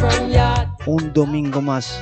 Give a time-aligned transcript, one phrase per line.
[0.00, 0.76] from ya.
[0.86, 2.00] Un domingo más.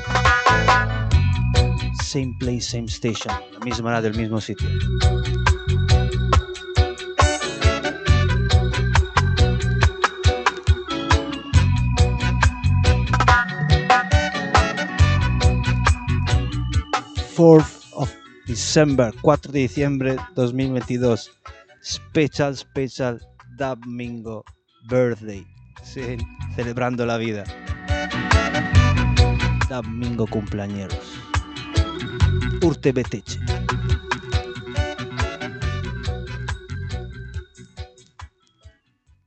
[2.02, 3.34] Same place, same station.
[3.52, 4.68] La misma hora del mismo sitio.
[17.34, 18.10] Fourth of
[18.46, 21.30] December, 4 de diciembre 2022.
[21.86, 23.20] Special, special
[23.56, 24.42] Domingo
[24.88, 25.46] Birthday.
[25.84, 26.16] Sí,
[26.56, 27.44] celebrando la vida.
[29.68, 30.98] Domingo cumpleañeros.
[32.60, 33.38] Urte Beteche.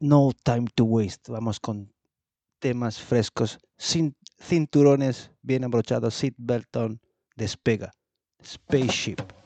[0.02, 1.32] No time to waste.
[1.32, 1.94] Vamos con
[2.60, 7.00] temas frescos, sin cinturones bien abrochados, seatbelt on,
[7.38, 7.94] despega.
[8.44, 9.39] Spaceship.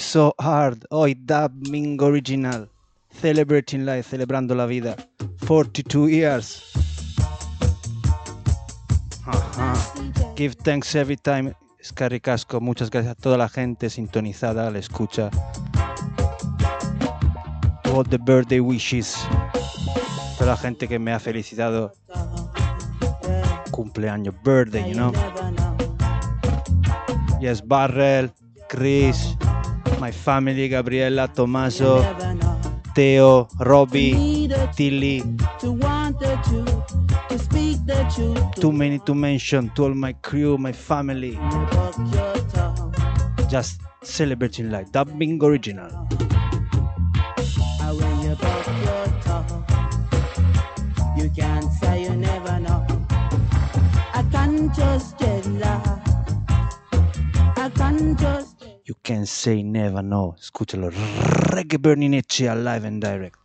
[0.00, 0.84] So hard.
[0.90, 2.68] Hoy Domingo Original.
[3.10, 4.96] Celebrating life, celebrando la vida.
[5.46, 6.72] 42 years.
[10.36, 11.54] Give thanks every time.
[12.22, 15.30] Casco, muchas gracias a toda la gente sintonizada, la escucha.
[17.92, 19.16] All the birthday wishes.
[20.38, 21.92] Toda la gente que me ha felicitado.
[23.70, 25.12] Cumpleaños, birthday, you know.
[27.40, 28.30] Yes, Barrel,
[28.68, 29.36] Chris,
[30.00, 32.02] my family, Gabriela, Tommaso,
[32.94, 35.22] Teo, Robbie, Tilly.
[38.58, 41.38] Too many to mention to all my crew, my family.
[43.48, 44.90] Just celebrating life.
[44.90, 45.90] dubbing original.
[54.74, 56.00] Just get love.
[57.56, 58.49] I can't just.
[58.90, 60.34] You can say never no.
[60.36, 60.90] Escúchalo.
[60.90, 63.39] Reggae Berninetti alive and direct.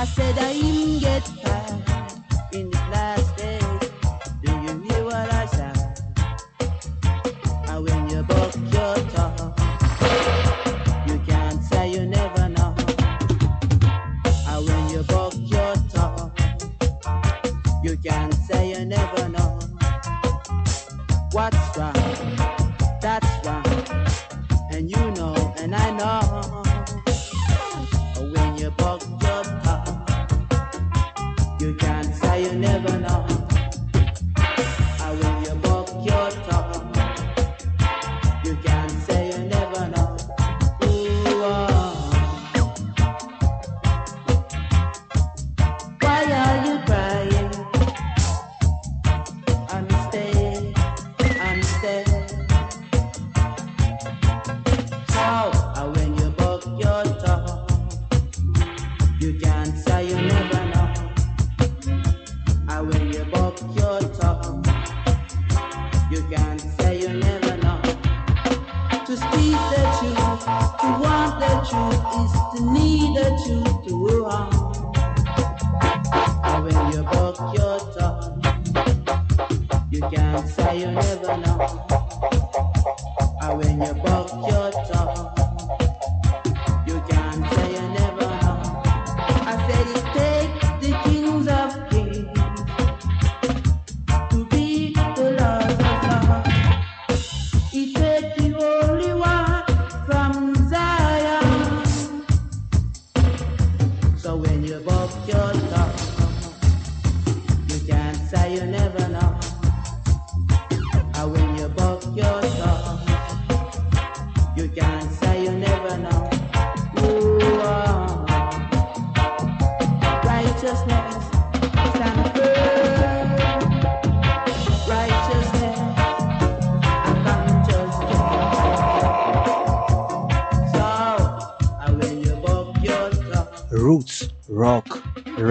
[0.00, 0.49] I said I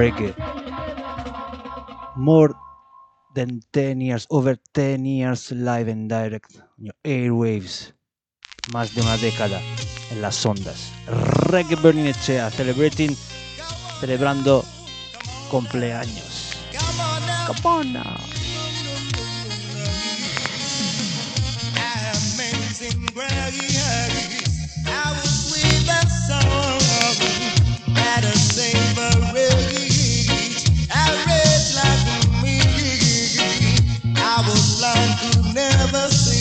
[0.09, 0.33] Enrique.
[2.15, 2.55] More
[3.35, 6.59] than 10 years, over 10 years live and direct
[7.03, 7.93] airwaves.
[8.73, 9.61] Más de una década
[10.11, 10.91] en las ondas.
[11.49, 13.15] Reggae Berlinechea, celebrating,
[13.99, 14.63] celebrando
[15.49, 16.55] cumpleaños.
[17.47, 18.17] Come on now.
[24.85, 26.79] I was with a song
[27.95, 29.78] that a savory
[35.53, 36.38] never seen.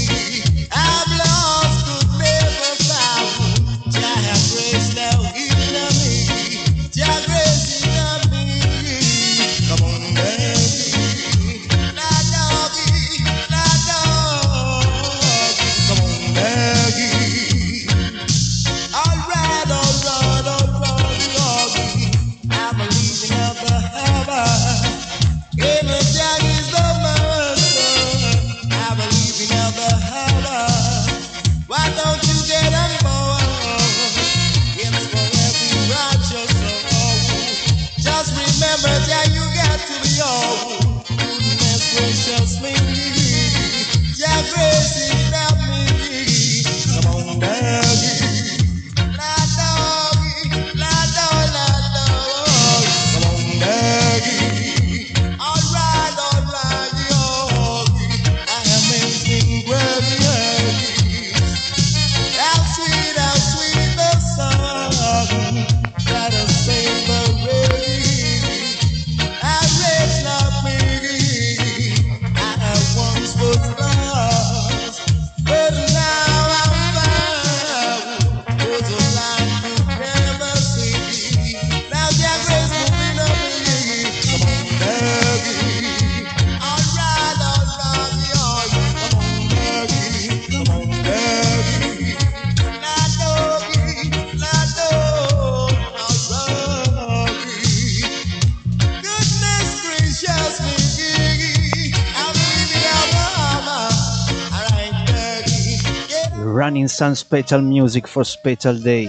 [106.98, 109.06] Some special music for special day.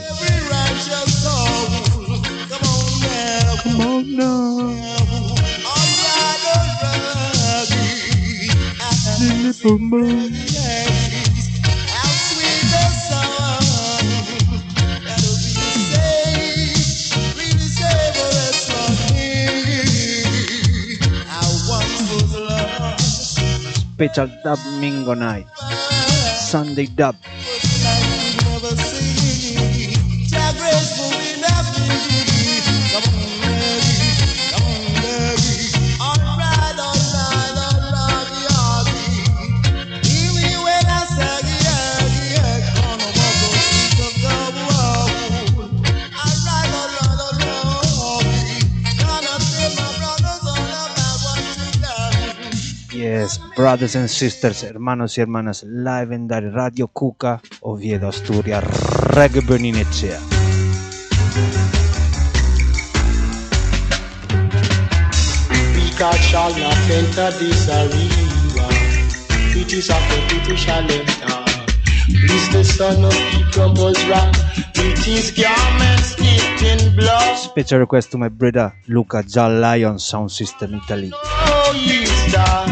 [23.97, 25.47] Special dub mingo night.
[26.37, 27.15] Sunday dub.
[53.59, 58.63] Brothers and sisters, hermanos y hermanas, live en Dar Radio Cuca, Oviedo, Asturias,
[59.13, 60.17] Reggae Berninecea.
[65.99, 68.69] God shall not enter this arena.
[69.53, 71.43] It is of the people shall enter.
[72.07, 74.33] Is the son of people was rock.
[74.75, 77.35] It is garments dipped in blood.
[77.35, 81.11] Special request to my brother Luca Jal Lion Sound System Italy.
[81.13, 82.68] Oh.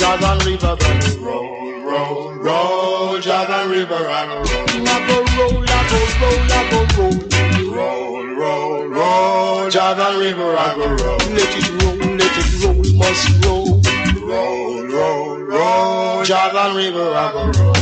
[0.00, 3.20] Jordan River gonna roll, roll, roll.
[3.20, 4.08] Jordan River roll.
[4.08, 7.76] I go roll, I go roll, I go roll.
[7.76, 9.68] Roll, roll, roll.
[9.70, 11.18] Jordan River I go roll.
[11.36, 13.82] Let it roll, let it roll, must roll.
[14.26, 16.24] Roll, roll, roll.
[16.24, 17.74] Jordan River I go roll.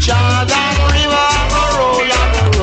[0.00, 2.59] Jordan River I go roll, I go roll.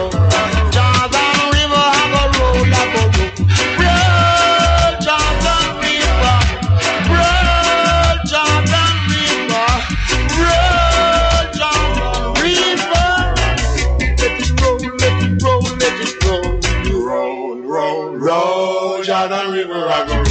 [19.88, 20.27] Jordan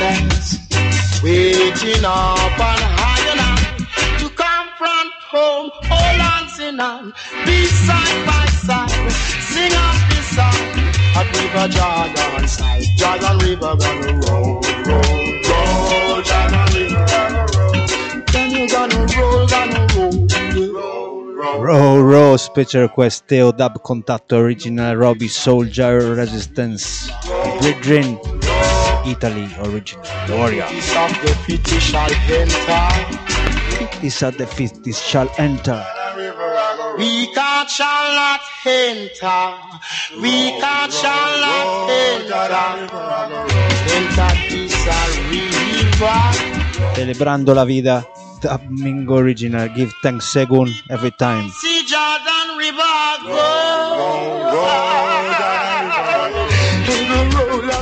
[0.00, 0.30] and
[1.22, 3.62] waiting up on high enough
[4.18, 7.12] to confront home, all hands in hand,
[7.44, 9.10] be side by side,
[9.50, 10.62] sing up this song
[11.18, 12.84] at River Jordan side.
[12.96, 15.10] Jordan River gonna roll, roll,
[15.50, 17.74] roll, Jordan River gonna roll.
[18.30, 22.38] Then you gonna roll, gonna roll, roll, roll.
[22.38, 27.10] Special request Teo Dub Contatto Original Robbie Soldier Resistance
[27.60, 28.18] Brethren
[29.06, 32.88] Italy Original Warrior Piece of the pity shall enter.
[34.02, 35.84] Is at the feast this shall enter
[36.98, 39.56] We God shall not enter.
[40.20, 42.44] We God shall not enter.
[43.98, 44.86] Enter this
[45.30, 46.54] river.
[46.94, 48.06] Celebrando la vida
[48.40, 54.93] Dub Mingo Original Give thanks Segun every time See Jordan River go.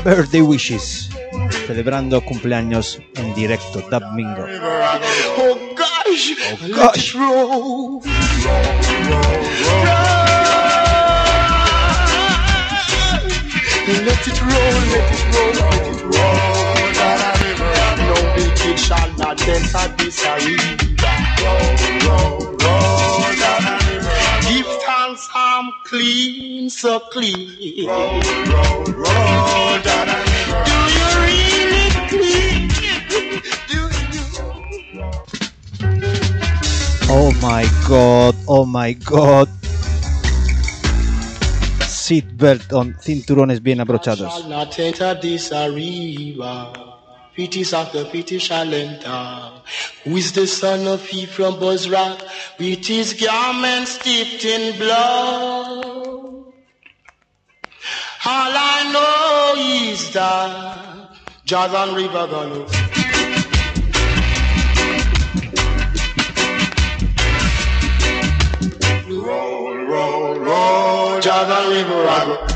[0.04, 1.08] Birthday wishes
[1.66, 4.44] Celebrando cumpleaños en directo Dub Mingo
[5.38, 7.14] Oh gosh, Oh, gosh.
[7.14, 8.02] it roll.
[8.02, 8.12] Roll.
[13.88, 16.36] Let it roll, let it roll, let it roll.
[18.08, 20.76] No wicked shall not enter this arena.
[20.78, 20.96] Give
[25.35, 27.48] I'm clean, so clean.
[27.59, 27.92] Do
[30.96, 32.68] you really clean?
[33.68, 33.81] Do
[34.12, 34.22] you?
[37.11, 39.48] Oh my god, oh my god
[41.87, 44.44] Seatbelt on, cinturones bien abrochados
[47.36, 49.62] this of the pity shall enter.
[50.04, 52.18] Who is the son of he from Bozrah?
[52.58, 56.52] With his garments dipped in blood.
[58.24, 61.08] All I know is that
[61.44, 62.66] Jordan River gonna
[69.08, 71.20] roll, roll, roll.
[71.20, 72.51] Jordan River I go.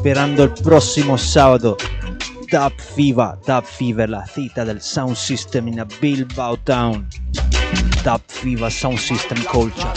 [0.00, 1.76] Esperando el próximo sábado.
[2.50, 7.06] Dub Fever, Dub Fever, la cita del Sound System in a Bilbao Town.
[8.02, 9.92] Dub Fever Sound System Culture.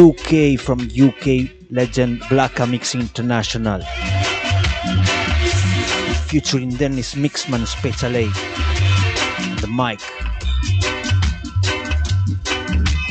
[0.00, 3.82] UK from UK legend Black Mix International.
[6.28, 8.28] Featuring Dennis Mixman Special A.
[9.60, 10.33] The mic.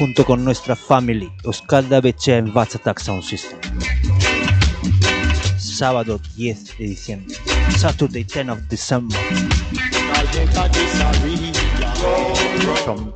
[0.03, 3.57] Junto con nuestra family, Euskalda Bechea en Vats Attack Sound System.
[5.57, 7.37] Sábado 10 de diciembre.
[7.77, 9.17] Saturday 10 of December.
[12.83, 13.13] From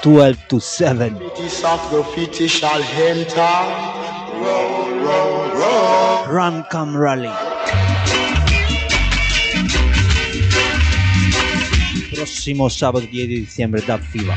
[0.00, 1.18] 12 to 7.
[1.36, 3.40] This of graffiti shall enter.
[4.40, 6.26] Roll, roll, roll.
[6.28, 7.32] Run Come Rally.
[12.14, 14.36] Próximo sábado 10 de diciembre, Dub Fever.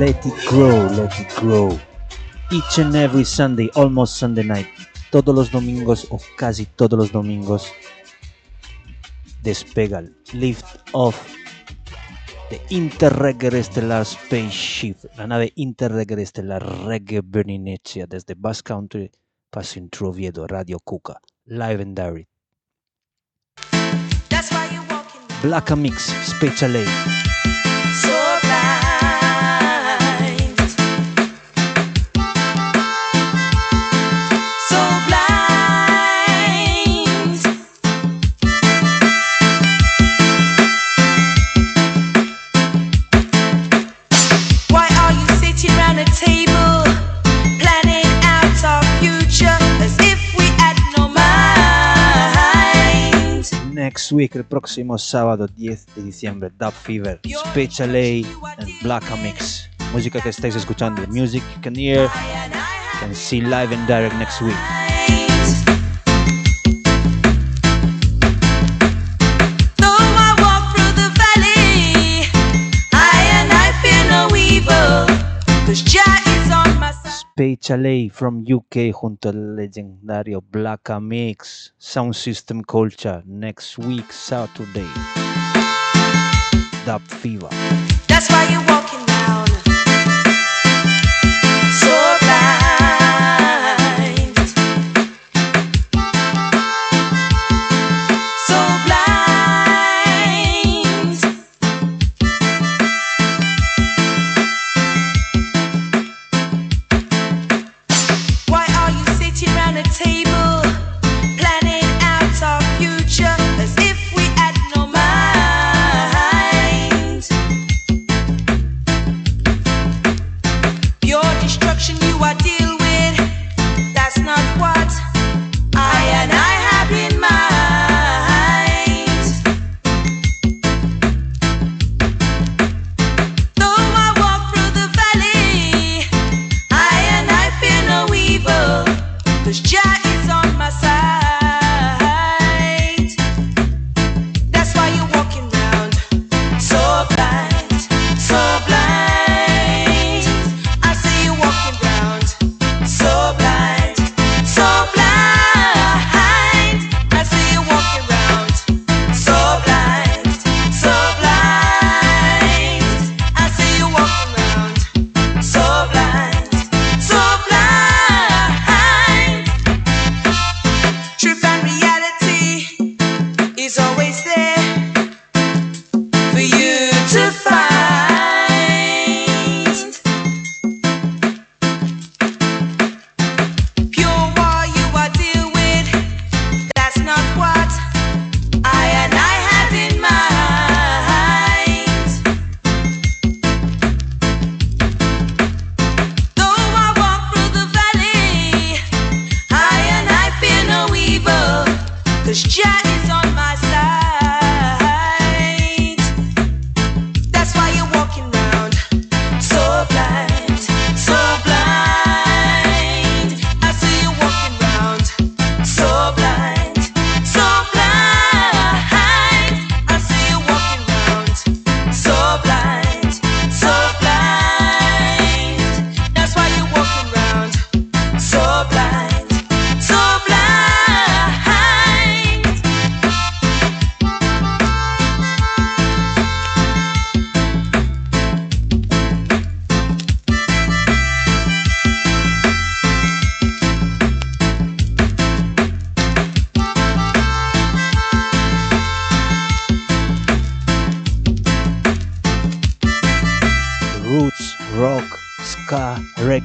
[0.00, 1.78] Let it grow, let it grow.
[2.50, 4.66] Each and every Sunday, almost Sunday night.
[5.10, 7.70] Todos los domingos o casi todos los domingos.
[9.42, 11.20] Despega Lift Off
[12.48, 19.10] de Interreggae Estelar Spaceship, la nave Interreggae Estelar Reggae Berninecea desde Bass Country,
[19.50, 22.30] passing through Oviedo, Radio Cuca, live and direct.
[25.42, 27.29] Black Mix, Special A.
[53.80, 59.70] Next week, el próximo sábado 10 de diciembre, Dub Fever, Special A and Black Mix.
[59.90, 62.06] Música que estáis escuchando, music you can hear
[63.02, 65.79] and see live and direct next week.
[77.40, 78.10] My side.
[78.12, 84.86] From UK junto al legendario Black Mix, Sound System Culture, next week, Saturday.
[86.84, 87.48] Dub Fever.
[88.06, 88.89] That's why you're walking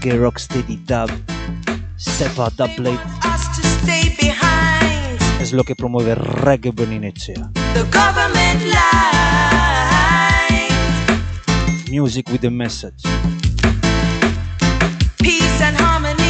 [0.05, 1.09] reggae rocksteady dub
[1.97, 2.99] Cevada Blade
[5.41, 7.51] es lo que promueve Reggae Beninecia.
[11.89, 13.03] Music with a message.
[15.17, 16.24] Peace and harmony.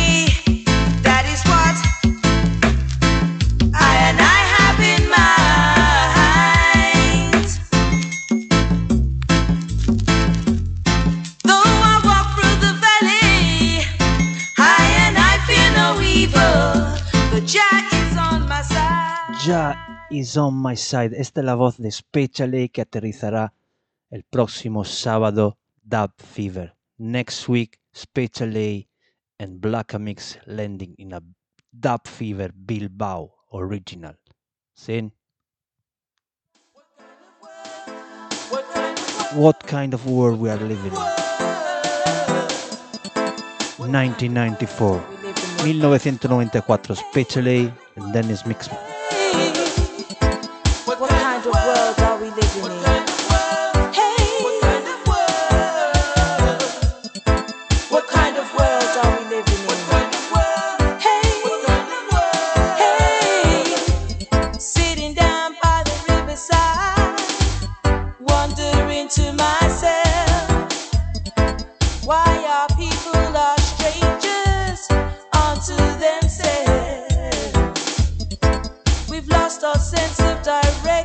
[19.47, 19.75] ya
[20.09, 21.13] is on my side.
[21.15, 23.53] Esta es la voz de Specialy que aterrizará
[24.09, 25.57] el próximo sábado.
[25.83, 26.75] Dub Fever.
[26.97, 28.87] Next week, Specialy
[29.39, 31.21] and Blackamix landing in a
[31.71, 34.15] Dub Fever Bilbao original.
[34.73, 35.11] Sin.
[39.33, 40.93] What kind of world we are living in?
[43.77, 44.97] 1994.
[44.97, 48.94] 1994, Specialy and Dennis Mixman.
[79.65, 81.04] our sense of direction.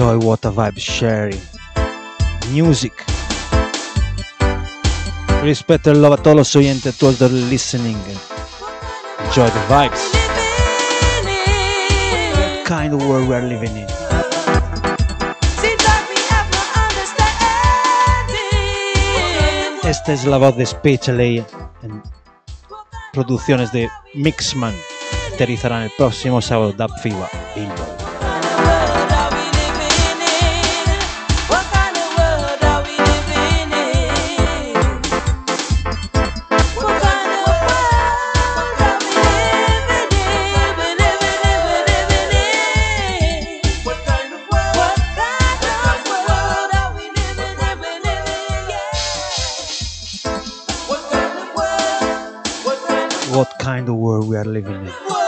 [0.00, 1.40] enjoy what a vibe sharing.
[2.50, 2.92] Music.
[5.42, 7.98] Respeto y love a todos los oyentes, todos los listening.
[9.26, 10.10] Enjoy the vibes.
[12.32, 13.86] That kind of world we're living in.
[19.84, 21.44] Esta es la voz de Speech LA
[21.82, 22.02] en
[23.12, 24.74] producciones de Mixman.
[25.34, 27.28] Aterrizarán el próximo sábado DAP FIBA.
[54.20, 55.19] world we are living in.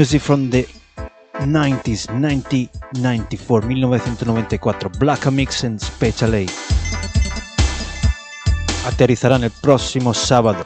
[0.00, 0.66] Music from the
[1.40, 6.46] 90s, 1994, 1994, Black Mix and Special A.
[8.86, 10.64] Aterrizarán el próximo sábado.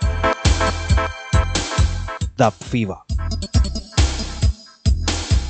[2.36, 2.98] Dub Fever.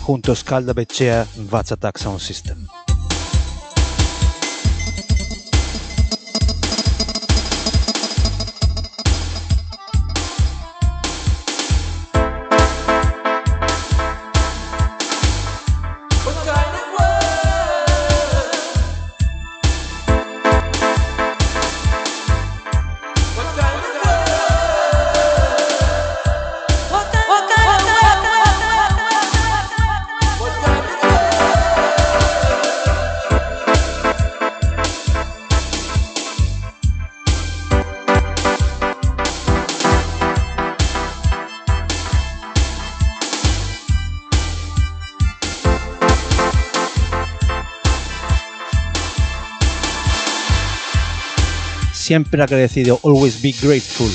[0.01, 2.64] Junto a Scalda Becea, Vaz Attack Sound System.
[52.05, 54.11] Siempre agradecido, always be grateful.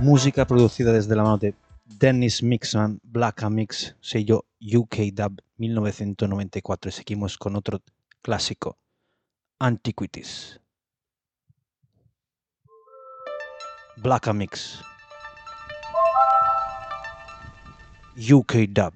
[0.00, 1.54] Música producida desde la mano de
[1.86, 6.90] Dennis Mixman, Black Mix, sello UK Dub 1994.
[6.90, 7.80] Y seguimos con otro
[8.20, 8.76] clásico,
[9.58, 10.61] Antiquities.
[13.98, 14.82] Blackamix.
[18.16, 18.94] UK Dub.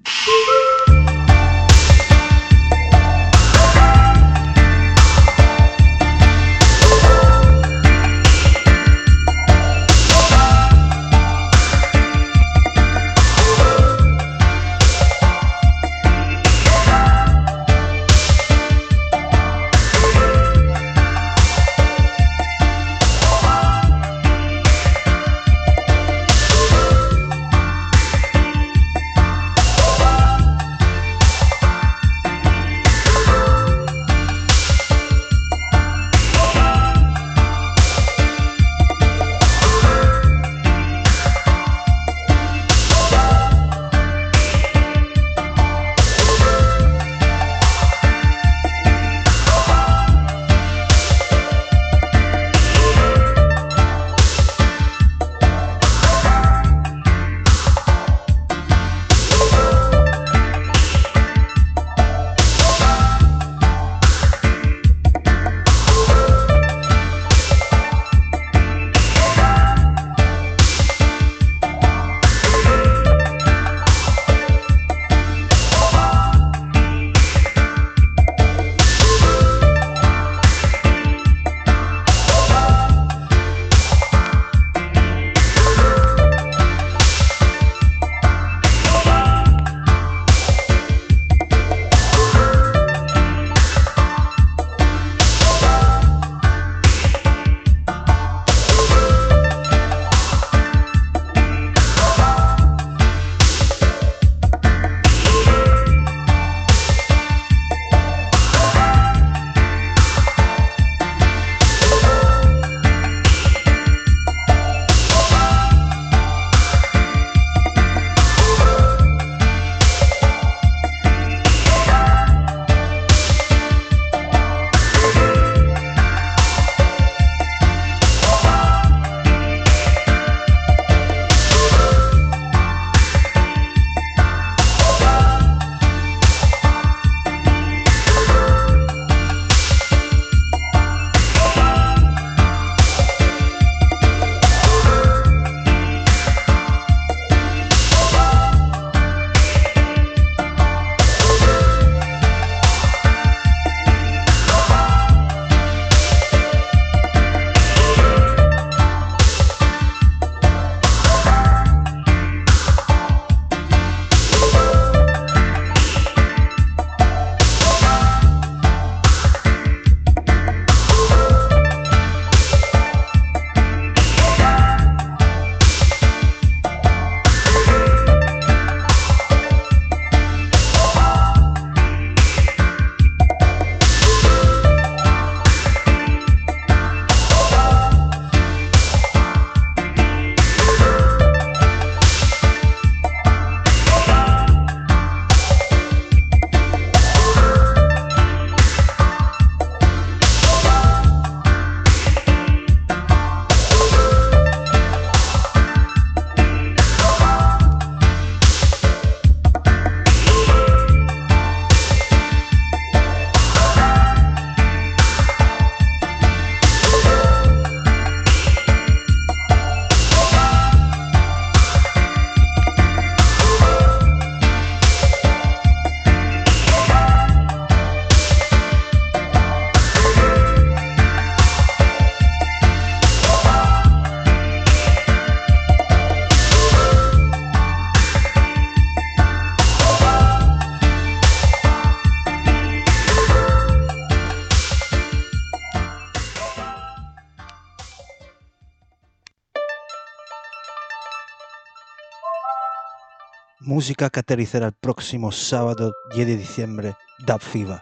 [253.77, 256.95] Música que el próximo sábado 10 de diciembre,
[257.27, 257.79] Dub Fever.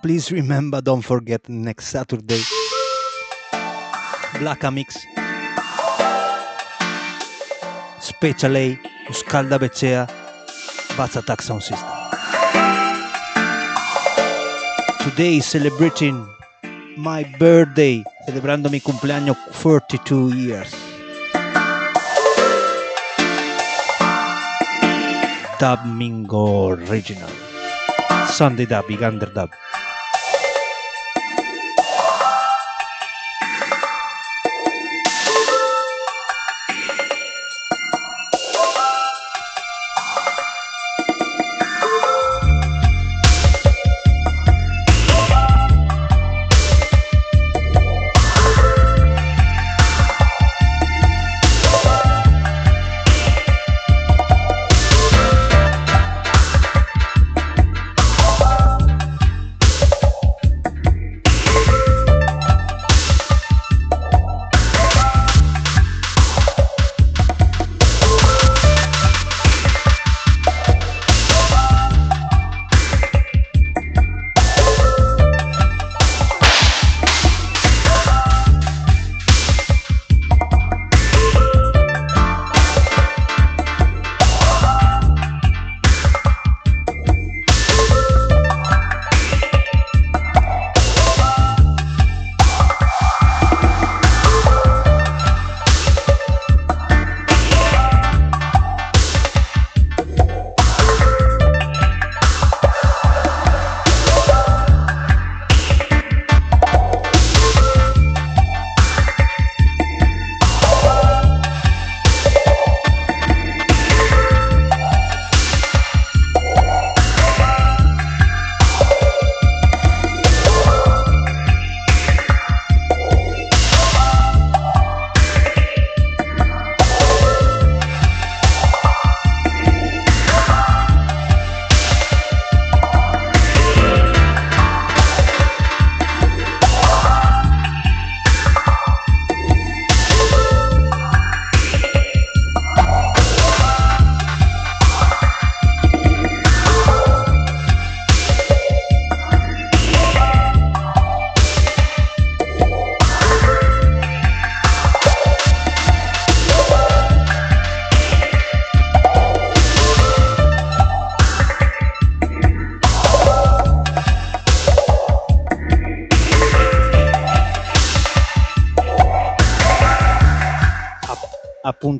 [0.00, 2.40] Please remember, don't forget, next Saturday,
[4.38, 4.94] Black Mix,
[8.00, 10.06] Special A, Euskalda Becea,
[10.96, 11.88] Bats Attack Sound System.
[15.02, 16.24] Today celebrating
[16.96, 20.91] my birthday, celebrando mi cumpleaños 42 years.
[25.58, 27.30] Dub Mingo Original.
[28.28, 29.50] Sunday Dub, Igander Dub.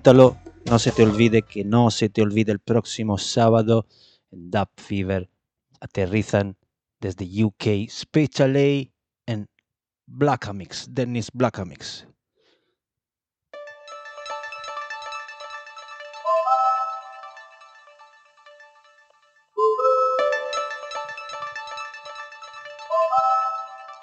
[0.04, 3.86] No se te olvide que no se te olvide el próximo sábado
[4.32, 5.30] en Dub Fever
[5.80, 6.56] aterrizan
[7.00, 8.90] desde UK Special A
[9.26, 9.48] en
[10.06, 12.08] Blackamix, Dennis Blackamix.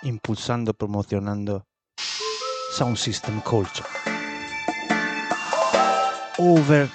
[0.03, 1.65] Impulsando, promocionando
[2.71, 4.08] Sound System Culture.
[6.39, 6.89] Over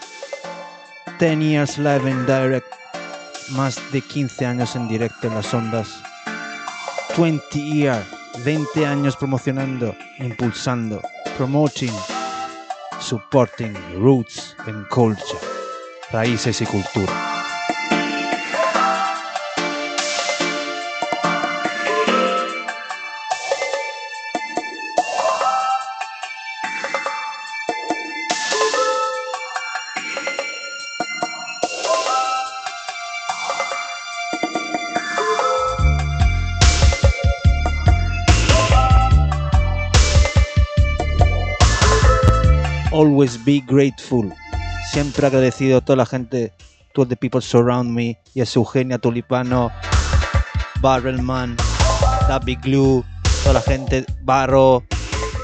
[1.18, 2.66] 10 years live and direct,
[3.50, 6.02] más de 15 años en directo en las ondas,
[7.16, 8.04] 20 years,
[8.44, 11.02] 20 años promocionando, impulsando,
[11.36, 11.92] promoting,
[12.98, 15.38] supporting roots and culture,
[16.10, 17.33] raíces y cultura.
[43.24, 44.30] Always be grateful.
[44.92, 46.52] Siempre agradecido a toda la gente,
[46.92, 49.70] to the people surround me, y a Eugenia Tulipano,
[50.82, 51.56] Barrelman,
[52.28, 53.02] Dabby Glue,
[53.42, 54.84] toda la gente, Barro,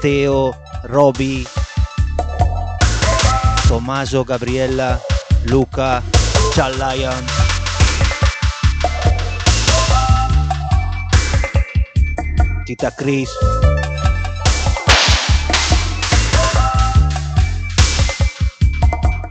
[0.03, 0.53] Teo,
[0.83, 1.47] Robbie,
[3.67, 4.99] Tomaso, Gabriela,
[5.45, 6.03] Luca,
[6.53, 7.25] Chal Lion.
[12.65, 13.29] Tita Chris,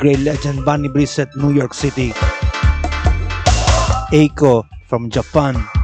[0.01, 2.13] great legend Bunny Brissett, New York City.
[4.11, 5.80] Eiko from Japan.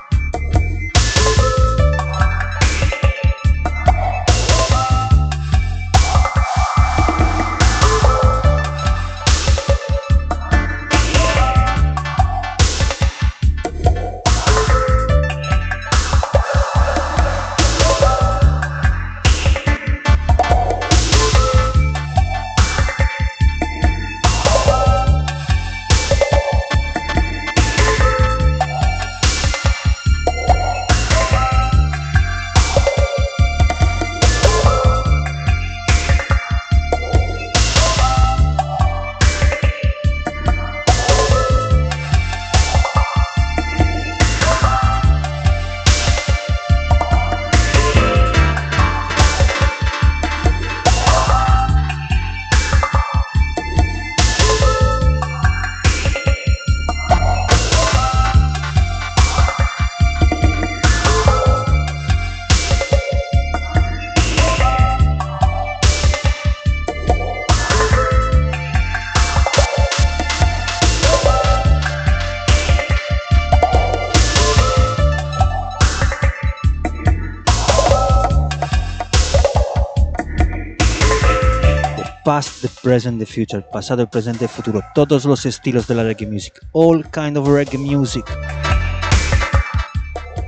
[82.96, 86.54] Present, the future, pasado, el presente, el futuro, todos los estilos de la reggae music,
[86.72, 88.24] all kind of reggae music,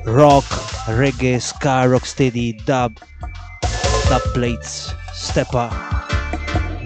[0.06, 0.46] rock,
[0.86, 2.98] reggae, ska, rocksteady, dub,
[4.08, 5.68] dub plates, stepper,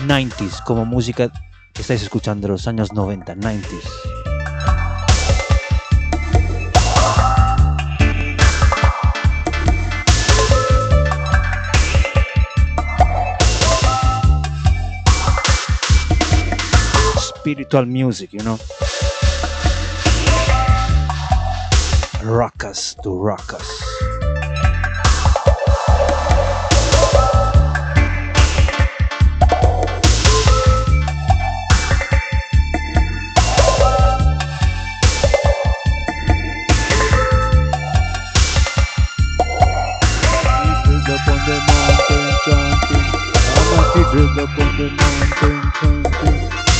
[0.08, 1.30] 90s, como música
[1.72, 4.21] que estáis escuchando los años 90, 90s.
[17.42, 18.56] Spiritual music, you know.
[22.22, 23.68] Rock us to rock us.
[44.32, 46.71] Up on the mountain chanting.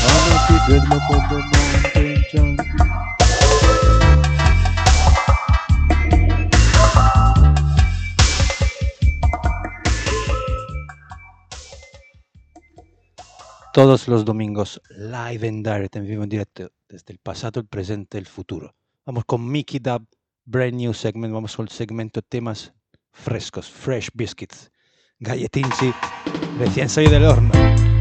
[13.73, 18.19] Todos los domingos, live and direct, en vivo en directo, desde el pasado, el presente,
[18.19, 18.75] el futuro.
[19.07, 20.07] Vamos con Mickey Dub,
[20.45, 21.33] brand new segment.
[21.33, 22.75] Vamos con el segmento temas
[23.13, 24.71] frescos, fresh biscuits,
[25.19, 25.95] galletinci,
[26.59, 27.92] recién salido del horno.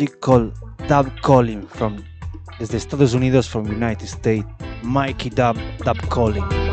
[0.00, 0.52] Music called
[0.88, 2.02] Dub Calling from
[2.58, 4.46] desde Estados Unidos from United States.
[4.82, 6.69] Mikey Dub Dub Calling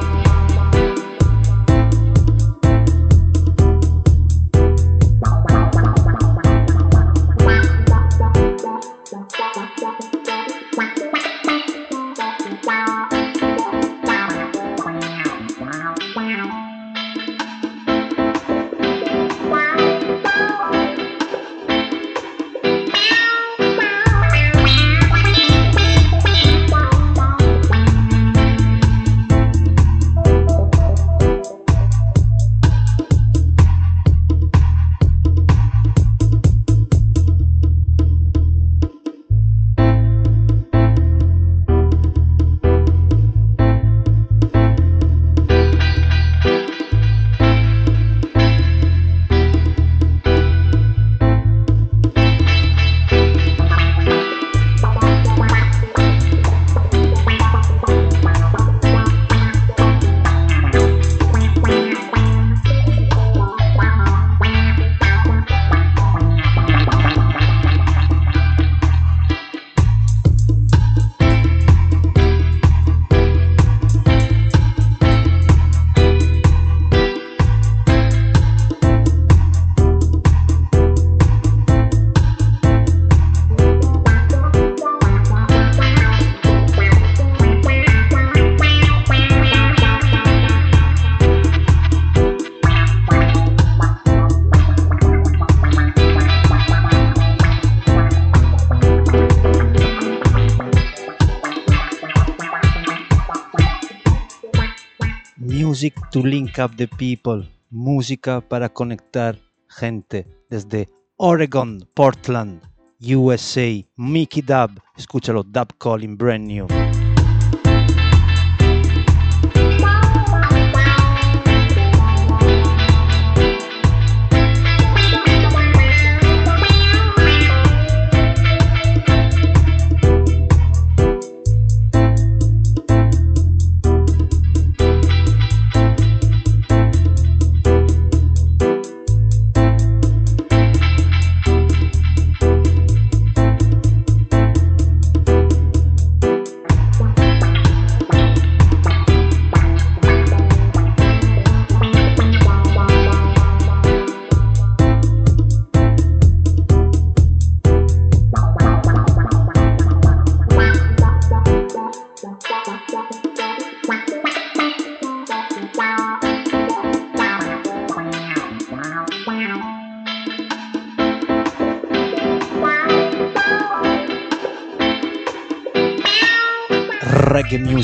[106.11, 107.47] to link up the people.
[107.69, 109.37] Música para conectar
[109.79, 110.87] gente desde
[111.17, 112.61] Oregon, Portland,
[113.01, 113.85] USA.
[113.97, 114.79] Mickey Dub.
[114.95, 116.67] Escúchalo, Dub Calling, brand new.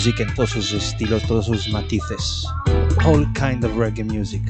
[0.03, 2.45] Music en todos sus estilos, todos sus matices.
[3.05, 4.41] All kind of reggae music.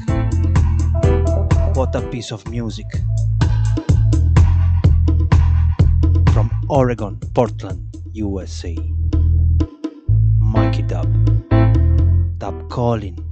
[1.76, 2.86] What a piece of music.
[6.32, 8.74] From Oregon, Portland, USA.
[10.40, 11.08] Mikey Dub.
[12.38, 13.23] Dub Calling.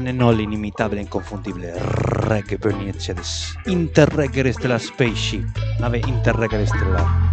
[0.00, 0.30] no
[1.00, 3.22] e inconfondibile Reggae per iniziare
[3.66, 5.46] Interreggere Stellar Spaceship,
[5.78, 7.27] nave Interreggere Stellar.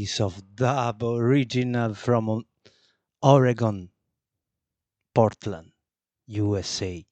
[0.00, 2.42] Piece of dub original from
[3.20, 3.90] Oregon,
[5.14, 5.72] Portland,
[6.26, 7.04] USA.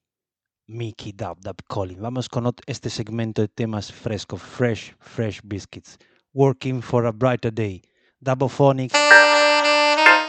[0.67, 1.99] Mickey Dub Dub Calling.
[1.99, 5.99] Vamos con este segmento de temas frescos, fresh, fresh biscuits.
[6.33, 7.83] Working for a brighter day.
[8.23, 8.91] Dubophonic,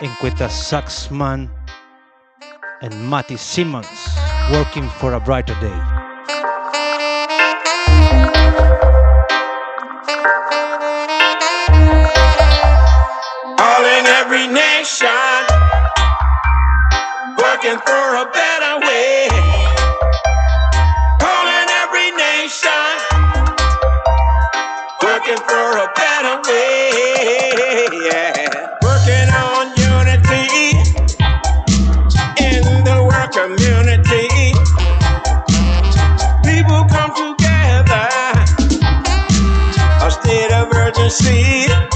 [0.00, 1.50] Encueta Saxman,
[2.82, 3.88] and Matty Simmons.
[4.52, 5.99] Working for a brighter day.
[14.32, 15.08] Every nation,
[17.36, 19.26] working for a better way.
[21.20, 22.94] All in every nation,
[25.02, 26.90] working for a better way.
[28.06, 28.76] Yeah.
[28.82, 30.78] Working on unity
[32.38, 34.54] in the work community.
[36.44, 38.08] People come together,
[40.06, 41.89] a state of urgency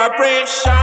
[0.00, 0.79] vibration,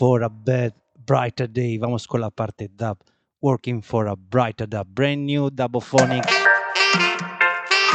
[0.00, 0.72] for a bad,
[1.04, 1.76] brighter day.
[1.76, 2.96] Vamos con la parte dub.
[3.42, 4.86] Working for a brighter dub.
[4.94, 6.24] Brand new dubophonic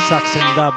[0.07, 0.75] sax and dub.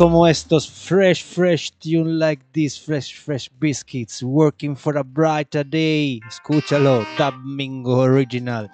[0.00, 6.18] Como estos, fresh, fresh tune like this, fresh, fresh biscuits, working for a brighter day.
[6.26, 8.66] Escúchalo, Dub Mingo Original,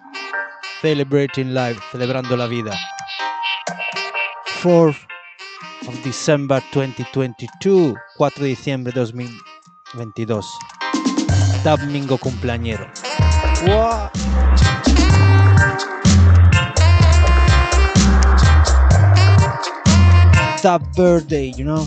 [0.80, 2.72] celebrating life, celebrando la vida.
[4.62, 5.04] 4th
[5.88, 10.46] of December 2022, 4 de diciembre 2022.
[11.64, 12.86] Dub Mingo cumpleañero.
[20.66, 21.86] Dub birthday, you know?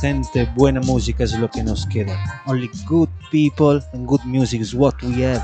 [0.00, 2.42] Gente, buena música es lo que nos queda.
[2.46, 5.42] Only good people and good music is what we have.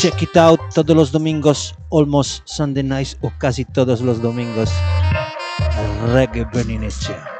[0.00, 4.70] Check it out todos los domingos, almost Sunday nights o casi todos los domingos.
[6.12, 7.33] Reggae Berninechea.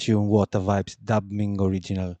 [0.00, 0.24] Tune,
[0.54, 2.16] a vibes, Dub Ming Original.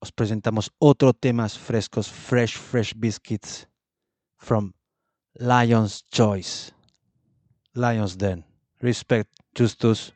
[0.00, 3.66] Os presentamos otro temas frescos, fresh, fresh biscuits
[4.38, 4.72] from
[5.40, 6.72] Lion's Choice.
[7.74, 8.44] Lion's Den.
[8.80, 10.12] Respect, Justus.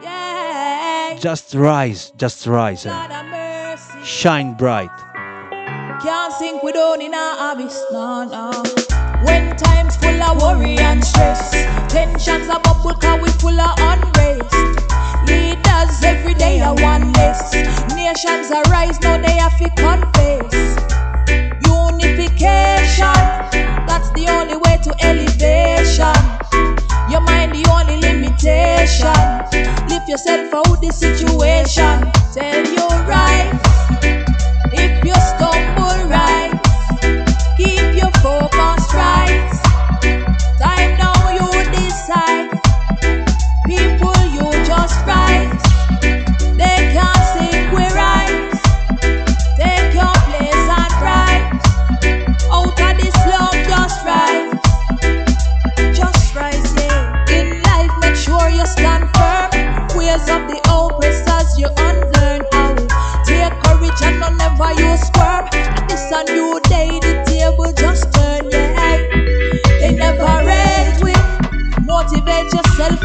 [0.00, 1.18] Yeah.
[1.20, 2.86] Just rise, just rise.
[2.86, 2.90] Eh.
[2.90, 4.90] And shine bright.
[6.02, 8.52] Can't sink we down in a abyss, no, no.
[9.24, 11.50] When times full of worry and stress,
[11.88, 14.91] tensions a bubble cause we full of unrest.
[15.26, 17.54] Leaders every day are one less.
[17.94, 20.54] Nations arise now they have to confess.
[21.66, 23.22] Unification,
[23.86, 26.14] that's the only way to elevation.
[27.10, 29.88] Your mind the only limitation.
[29.88, 32.10] Lift yourself out the situation.
[32.32, 33.71] Tell you right.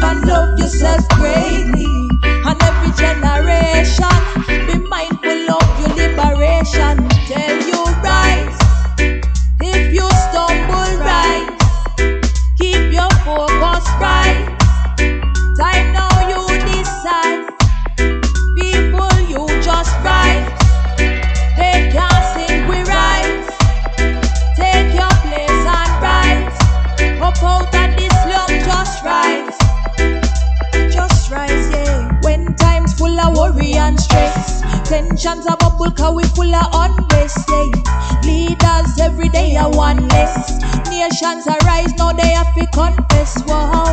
[0.02, 2.07] And love yourself greatly.
[39.08, 40.60] Every day are one less.
[40.90, 43.86] Nations arise now they have to confess, wow.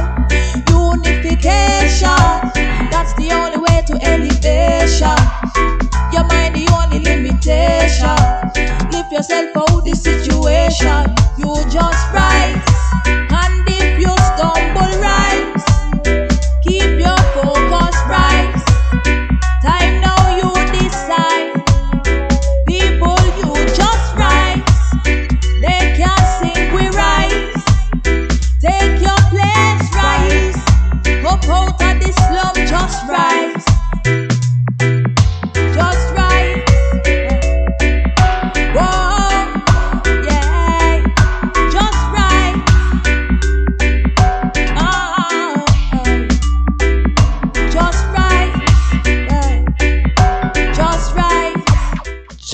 [0.70, 2.28] Unification,
[2.92, 5.20] that's the only way to elevation.
[6.12, 8.20] Your mind the only limitation.
[8.92, 11.25] Lift yourself out the situation.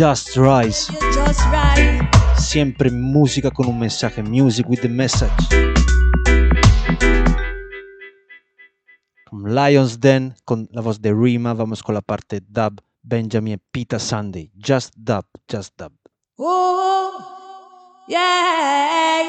[0.01, 0.91] Just rise.
[0.91, 2.09] You just rise.
[2.35, 4.23] Siempre música con un mensaje.
[4.23, 5.29] Music with the message.
[9.29, 11.53] From Lions Den con la voz de Rima.
[11.53, 12.81] Vamos con la parte dub.
[13.03, 14.51] Benjamin e Pita Sunday.
[14.55, 15.93] Just dub, just dub.
[16.39, 17.11] Oh,
[18.07, 19.21] yeah.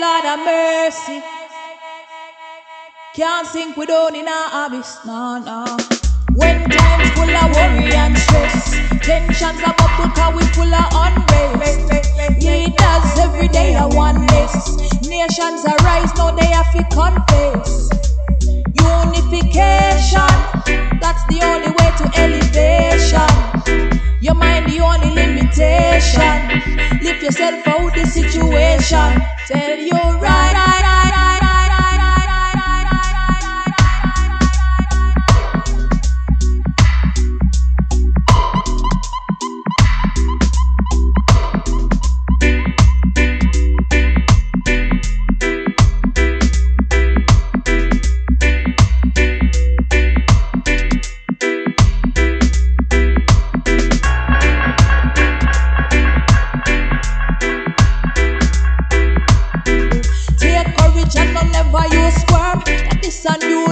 [0.00, 1.22] Lord have mercy.
[3.14, 5.76] Can't sink we down in abyss, no, no.
[6.34, 8.75] When times full of worry and stress,
[9.06, 12.42] tensions are bubble cause we full of unrest.
[12.42, 14.76] Leaders every day are one less.
[15.06, 17.88] Nations arise now they have to confess.
[18.74, 20.34] Unification,
[21.00, 23.30] that's the only way to elevation.
[24.20, 26.40] Your mind the only limitation.
[27.00, 29.10] Lift yourself out the situation.
[29.46, 31.25] Tell you right, right, right, right,
[61.10, 63.65] General never use that That is a new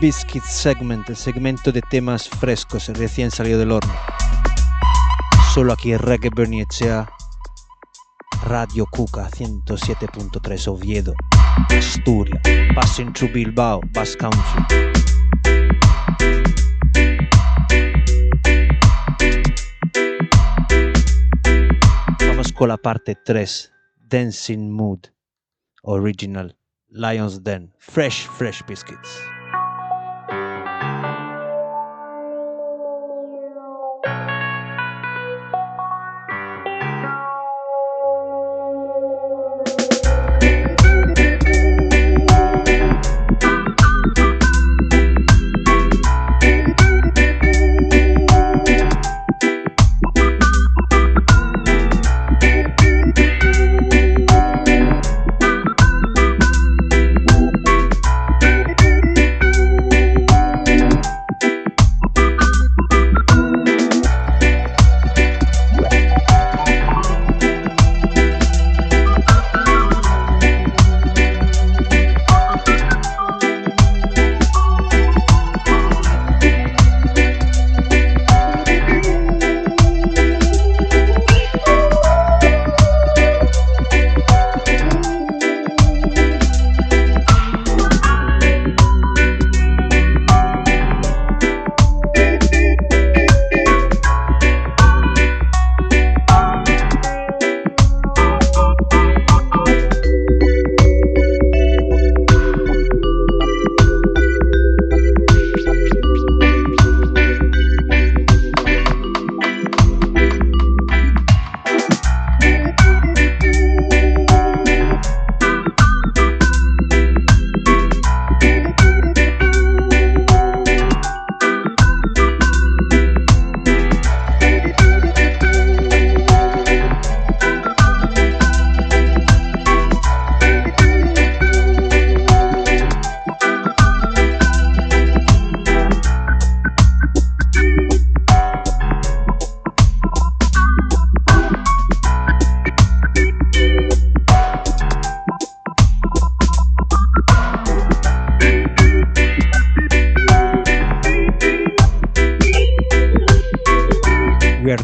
[0.00, 3.92] Biscuit Segment, el segmento de temas frescos recién salido del horno.
[5.52, 7.06] Solo aquí Reggae Bernie Echea,
[8.44, 11.12] Radio Cuca 107.3 Oviedo,
[11.68, 12.40] Asturias,
[12.74, 14.64] Passing through Bilbao, Basque Country.
[22.26, 23.70] Vamos con la parte 3,
[24.08, 25.00] Dancing Mood,
[25.82, 26.56] Original,
[26.88, 29.20] Lions Den, Fresh Fresh Biscuits.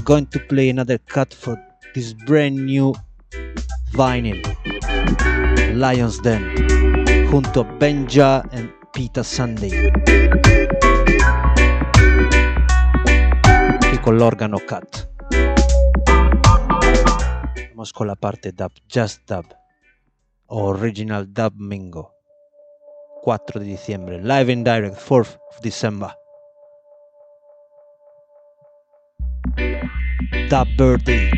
[0.06, 1.60] Going to play another cut for
[1.92, 2.94] this brand new
[3.92, 4.40] vinyl.
[5.74, 6.54] Lions Den
[7.28, 9.90] junto a Benja and Peter Sunday.
[13.92, 15.08] Y con l'órgano cut.
[17.70, 19.46] Vamos con la parte dub Just Dub
[20.46, 22.12] Original Dub Mingo.
[23.24, 26.14] 4 de diciembre live and direct 4th of December
[30.48, 31.30] Dub Birthday.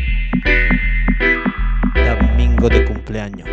[1.95, 3.47] Domingo de cumpleaños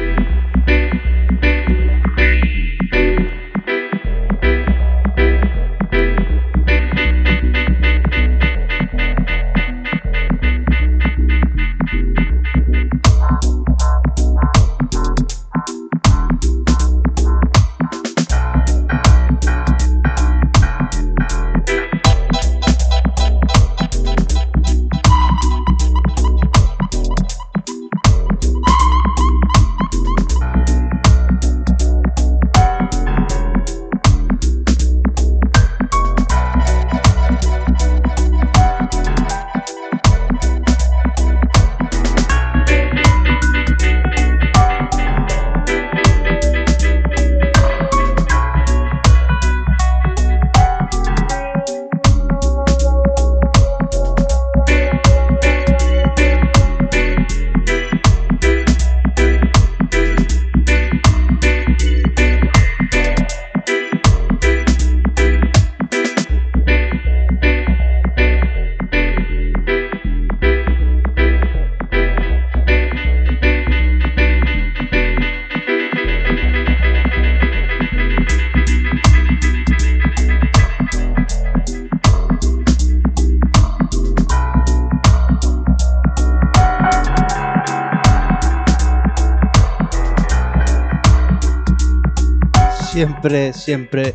[93.27, 94.15] Siempre, siempre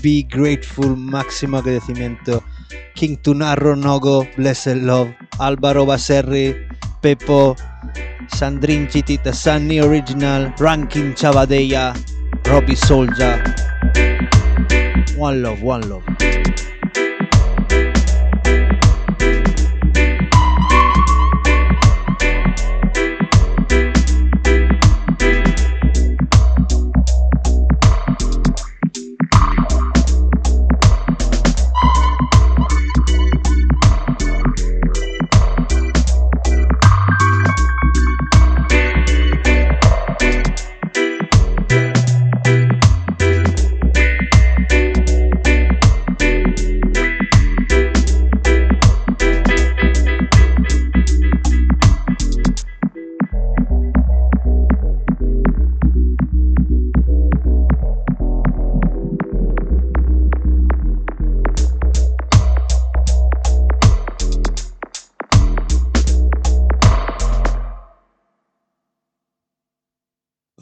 [0.00, 2.40] be grateful, máximo agradecimiento.
[2.94, 6.54] King Tunarro, Nogo, Blessed Love, Álvaro Baserri,
[7.00, 7.56] Pepo,
[8.28, 11.94] Sandrin Chitita, Sunny Original, Ranking Chavadella,
[12.44, 13.42] Robbie Soldier.
[15.16, 16.43] One love, one love.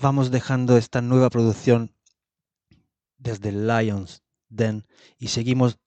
[0.03, 1.95] Vamos dejando esta nueva producción
[3.19, 4.85] desde Lions Den
[5.17, 5.79] y seguimos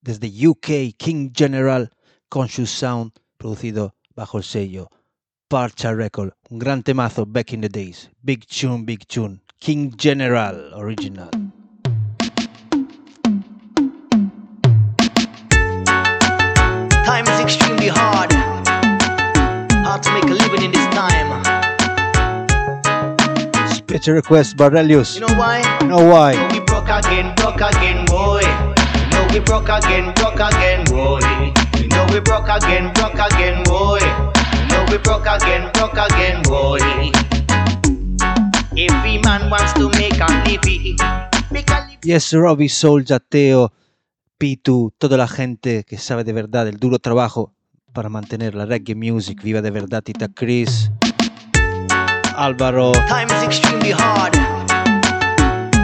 [0.00, 1.90] desde UK King General
[2.28, 4.90] Conscious Sound producido bajo el sello
[5.46, 10.74] Parcha Record, un gran temazo back in the days, big tune, big tune, King General
[10.74, 11.30] original.
[17.06, 18.32] Time is extremely hard.
[19.86, 21.57] Hard to make a living in this time.
[23.98, 25.18] Special request Barelius.
[25.18, 25.58] You know why?
[25.80, 26.38] You know why?
[26.52, 28.46] We broke again, broke again, boy.
[28.46, 31.18] You know we broke again, broke again, boy.
[31.82, 33.98] You know we broke again, broke again, boy.
[33.98, 36.78] You know we broke again, broke again, boy.
[38.78, 40.94] Every man wants to make a living.
[41.50, 41.98] Make a living.
[42.04, 43.72] Yes, Robbie Soldier, Teo,
[44.38, 47.52] Pitu, toda la gente que sabe de verdad el duro trabajo
[47.92, 50.88] para mantener la reggae music viva de verdad, Tita Chris,
[52.38, 54.32] Álvaro, Time is extremely hard.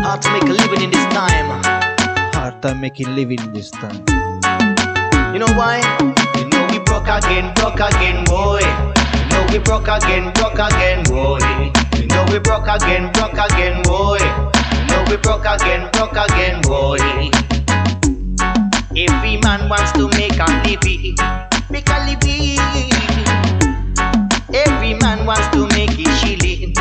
[0.07, 1.51] Hard to make a living in this time.
[2.33, 3.99] hard time making living in this time.
[5.33, 5.83] You know why?
[6.39, 8.61] You know we broke again, broke again, boy.
[8.63, 11.43] You know we broke again, broke again, boy.
[11.99, 14.23] You know we broke again, broke again, boy.
[14.23, 17.03] You know we broke again, broke again, boy.
[18.95, 21.17] Every man wants to make a living,
[21.69, 23.14] make a living.
[24.55, 26.75] Every man wants to make his shilling.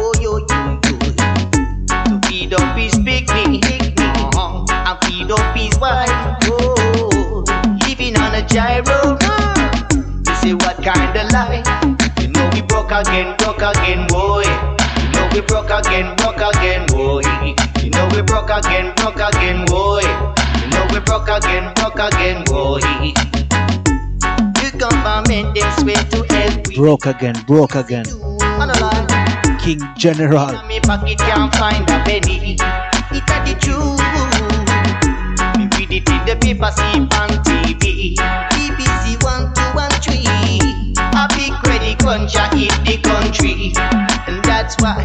[0.00, 0.96] Oh yo yo yo.
[2.08, 6.08] To feed up his picnic, uh-huh, and feed up his wife.
[6.44, 7.44] Oh,
[7.86, 9.18] living on a gyro.
[10.26, 11.66] You say what kind of life?
[12.22, 14.44] You know we broke again, broke again, boy.
[15.02, 17.20] You know we broke again, broke again, boy.
[17.84, 20.00] You know we broke again, broke again, boy.
[20.62, 22.80] You know we broke again, broke again, boy.
[24.88, 26.76] Government they swear to help we.
[26.76, 28.06] Broke again, broke again.
[28.08, 29.58] On a lie.
[29.60, 30.62] King General.
[30.66, 32.56] Me pocket can't find a penny.
[33.12, 34.00] It's a the truth.
[35.58, 38.16] Me read it in the paper, see on TV.
[38.56, 40.60] BBC one two one three.
[40.96, 43.72] A big credit cruncher hit the country,
[44.26, 45.04] and that's why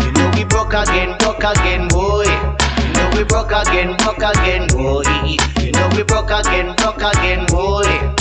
[0.00, 2.24] you know we broke again, broke again, boy.
[2.24, 5.02] You know we broke again, broke again, boy.
[5.60, 8.16] You know we broke again, broke again, boy.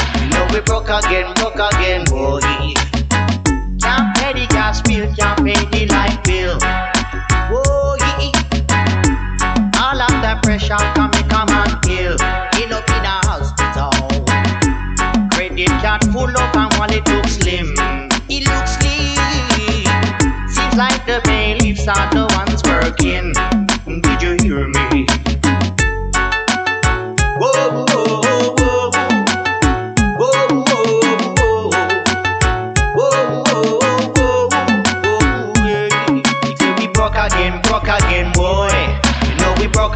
[0.52, 2.40] We broke again, broke again, boy.
[3.80, 6.58] Can't pay the gas bill, can't pay the light bill.
[7.52, 8.32] Whoa, yeah.
[9.80, 12.14] All of the pressure come and come and kill.
[12.62, 13.92] In up in a hospital.
[15.32, 17.74] Credit card full up and wallet look slim.
[18.28, 19.16] It looks slim.
[20.50, 23.34] Seems like the bailiffs are the ones working.
[24.02, 25.29] Did you hear me?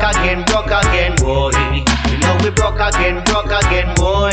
[0.03, 1.51] Again, broke again, boy.
[2.11, 4.31] You know we broke again, broke again, boy.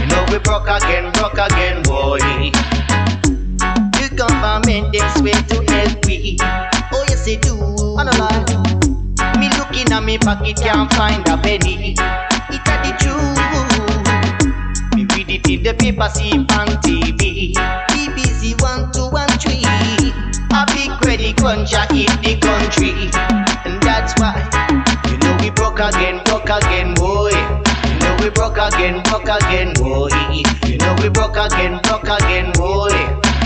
[0.00, 2.18] You know we broke again, broke again, boy.
[3.92, 6.36] The government they swear to help we.
[6.92, 7.54] Oh yes they do.
[7.98, 9.38] On a lie.
[9.38, 11.94] Me looking at me pocket can't find a penny.
[12.48, 13.38] It's a the truth.
[14.96, 17.52] Me read it in the paper, see on TV.
[17.92, 19.62] BBC one two one three.
[20.54, 23.10] A big credit cruncher hit the country,
[23.64, 24.71] and that's why
[25.82, 27.30] again, broke again, boy.
[27.30, 30.08] You know we broke again, broke again, boy.
[30.32, 32.94] You know we broke again, broke again, boy.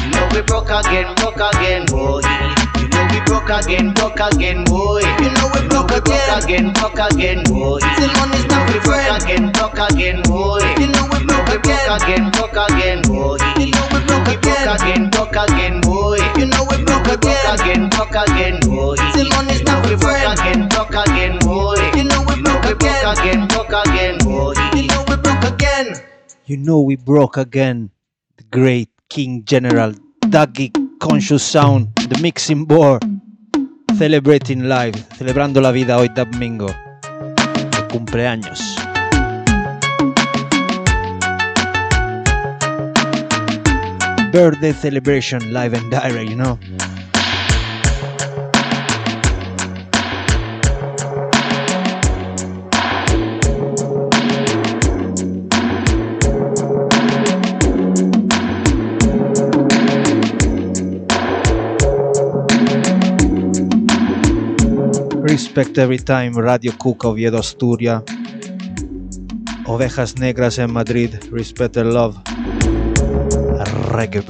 [0.05, 2.21] You know we broke again, broke again, boy.
[2.79, 5.01] You know we broke again, broke again, boy.
[5.23, 6.73] You know we broke again.
[6.73, 7.81] broke again, boy.
[7.81, 10.61] Still money's not We broke again, broke again, boy.
[10.79, 12.31] You know we broke again.
[12.31, 13.39] broke again, boy.
[13.57, 15.11] You know we broke again.
[15.11, 16.19] broke again, boy.
[16.37, 17.89] You know we broke again.
[17.91, 18.97] broke again, boy.
[19.13, 21.81] Still money's not We broke again, broke again, boy.
[21.97, 22.26] You know
[22.79, 23.43] broke broke again.
[23.43, 24.55] again, broke again, boy.
[24.75, 25.87] You know we broke again.
[26.47, 27.91] You know we broke again.
[28.37, 29.93] The great King General
[30.27, 33.03] Dougie Conscious Sound, the mixing board.
[33.97, 36.67] Celebrating live, celebrando la vida hoy domingo.
[36.67, 38.61] De cumpleaños.
[44.33, 46.59] Birthday celebration live and direct, you know.
[65.37, 68.03] Respect every time Radio Cuca Oviedo Asturia.
[69.67, 71.11] Ovejas Negras en Madrid.
[71.31, 72.17] Respect and love.
[73.91, 74.25] Reggae.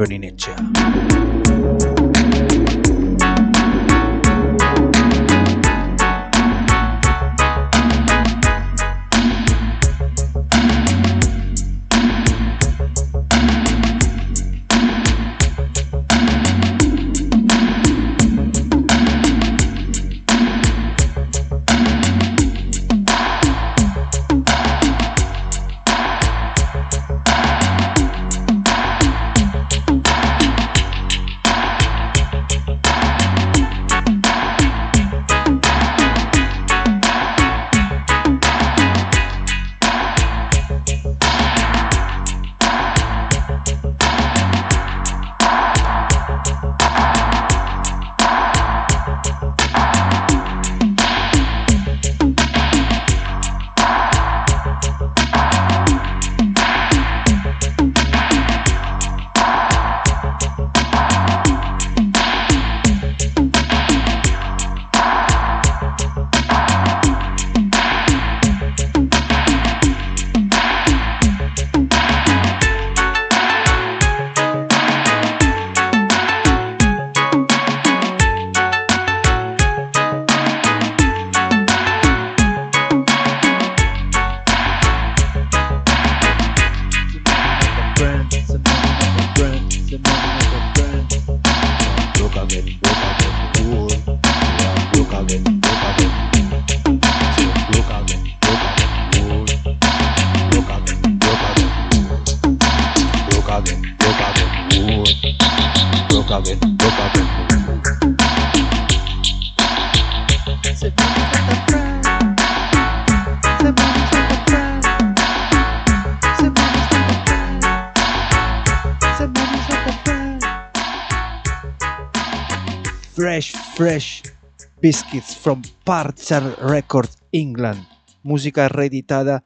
[124.81, 127.86] Biscuits from Parcher Records, England.
[128.23, 129.44] Música reeditada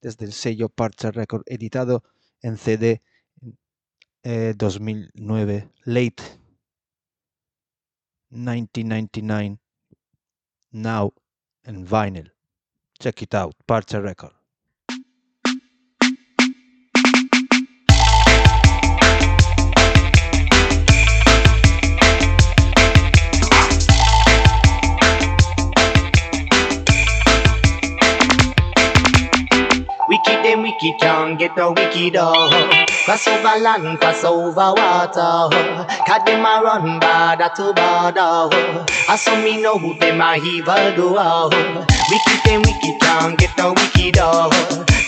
[0.00, 2.02] desde el sello Parcher Records, editado
[2.42, 3.02] en CD
[4.24, 6.22] eh, 2009, late
[8.30, 9.58] 1999,
[10.72, 11.12] now
[11.64, 12.32] en vinyl.
[12.98, 14.41] Check it out, Parcher Record.
[30.24, 32.48] Wicked them wicked can't get no wicked oh.
[33.04, 35.50] Cross over land, cross over water.
[36.06, 38.86] Cause them a run border to border.
[39.08, 41.16] I saw me know who them a evil do.
[41.18, 41.50] oh.
[41.50, 44.48] Wicked them wicked can't get no wicked oh.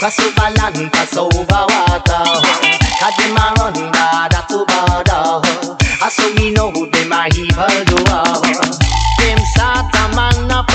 [0.00, 2.24] Cross over land, cross over water.
[2.98, 5.78] Cause them a run border to border.
[6.02, 8.02] I saw me know who them a evil do.
[8.10, 8.42] oh.
[9.18, 10.73] Them of man a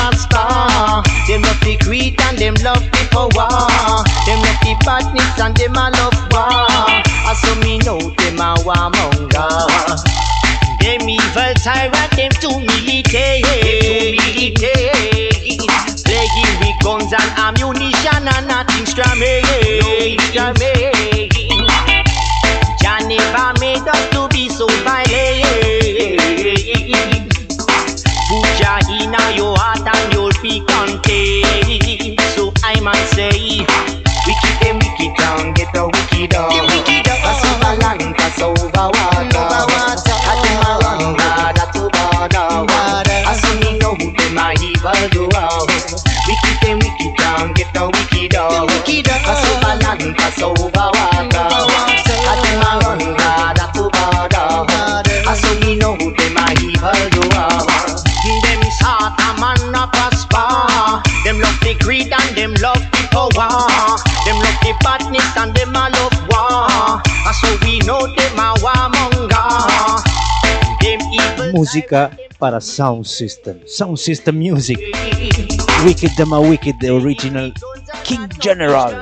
[11.63, 13.45] tyrant, them too militate.
[16.05, 19.43] Playing with guns and ammunition and nothing strumming.
[22.81, 26.19] Jah never made us to be so violent.
[28.29, 32.19] Put Jah inna your heart and you'll be content.
[32.35, 33.65] So I must say,
[34.25, 36.88] wicked them wicked down, get the wicked out.
[61.89, 63.49] Greed and them love the power.
[64.25, 67.01] Them love the badness and them a love war.
[67.25, 69.97] And so we know them a warmonger.
[70.81, 73.65] Them evil Música para Sound System.
[73.65, 74.77] Sound System Music.
[75.83, 77.51] Wicked Dama Wicked, the original
[78.03, 79.01] King General.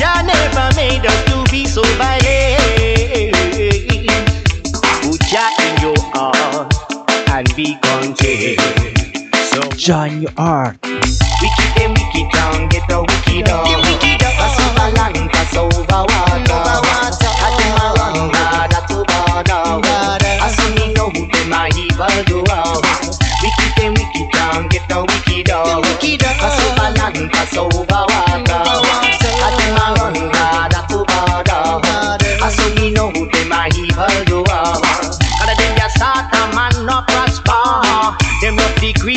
[0.00, 3.36] Jah never made us to be so violent.
[5.04, 6.72] Put Jah in your heart
[7.28, 8.93] and be content.
[9.84, 10.78] So Jah in your heart.
[10.82, 13.66] wicked them wicked down, get the wicked on.
[13.68, 16.56] Pass over land, pass over water.
[17.44, 19.60] And them a run harder to border.
[20.40, 22.80] As we know them a evil doer.
[23.44, 25.82] Wicked them wicked down, get the wicked on.
[26.40, 28.56] Pass over land, pass over water.
[29.44, 31.60] And them a run harder to border.
[32.42, 34.33] As we know them a evil doer.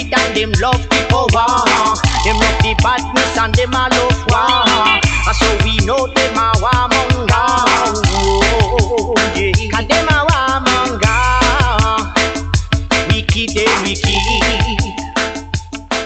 [0.08, 1.96] Greed and them love the power.
[2.24, 5.00] Them love the badness and them a love war.
[5.28, 6.52] And so we know them a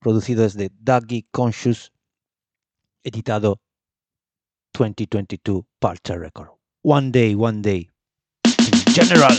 [0.00, 1.90] Producido desde Dougie Conscious,
[3.02, 3.58] editado
[4.74, 6.48] 2022 Partial Record.
[6.82, 7.90] One day, one day.
[8.44, 9.30] King General.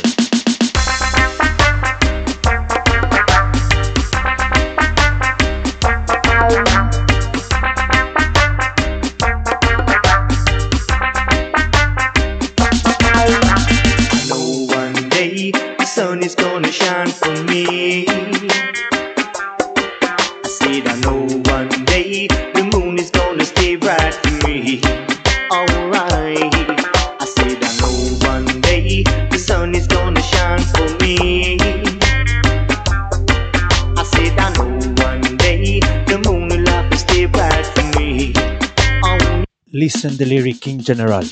[14.29, 18.05] know one day the sun is gonna shine for me.
[20.07, 24.81] I said I know one day the moon is gonna stay bright for me.
[25.55, 26.53] Alright.
[27.21, 31.55] I said I know one day the sun is gonna shine for me.
[33.95, 34.67] I said I know
[35.01, 35.79] one day
[36.11, 38.33] the moon will to stay bright for me.
[39.71, 41.23] Listen the lyric King General.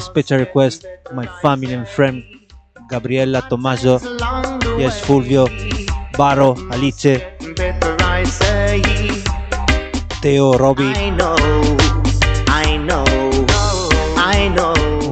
[0.00, 2.22] special, special request to my family and friend
[2.88, 3.98] Gabriella, Tommaso,
[4.78, 5.48] yes, Fulvio,
[6.16, 7.20] Baro, Alice,
[10.22, 10.92] Teo, Roby,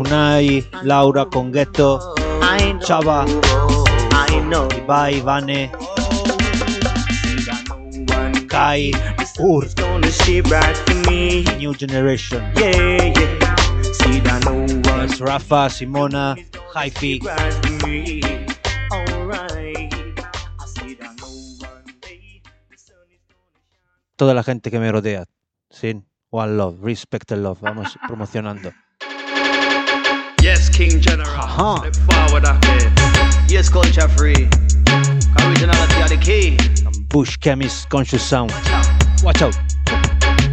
[0.00, 2.14] Unai, Laura, Conghetto,
[2.80, 3.26] Chava,
[4.30, 5.70] Ibai, Vane,
[8.48, 8.92] Kai,
[9.40, 9.64] Ur,
[11.58, 12.42] New Generation.
[12.56, 13.49] Yeah, yeah.
[14.10, 16.34] Es pues Rafa, Simona,
[16.74, 17.20] Hyphy.
[24.16, 25.24] Toda la gente que me rodea.
[25.70, 27.58] Sin One Love, Respect and Love.
[27.60, 28.72] Vamos promocionando.
[30.42, 31.36] Yes, King General.
[31.36, 31.76] Ajá.
[31.78, 32.44] Step forward
[33.48, 34.48] Yes, culture free.
[35.46, 36.56] Originality are the key.
[37.08, 38.50] Bush Chemist Conscious Sound.
[39.22, 39.54] Watch out.
[39.54, 39.99] Watch out.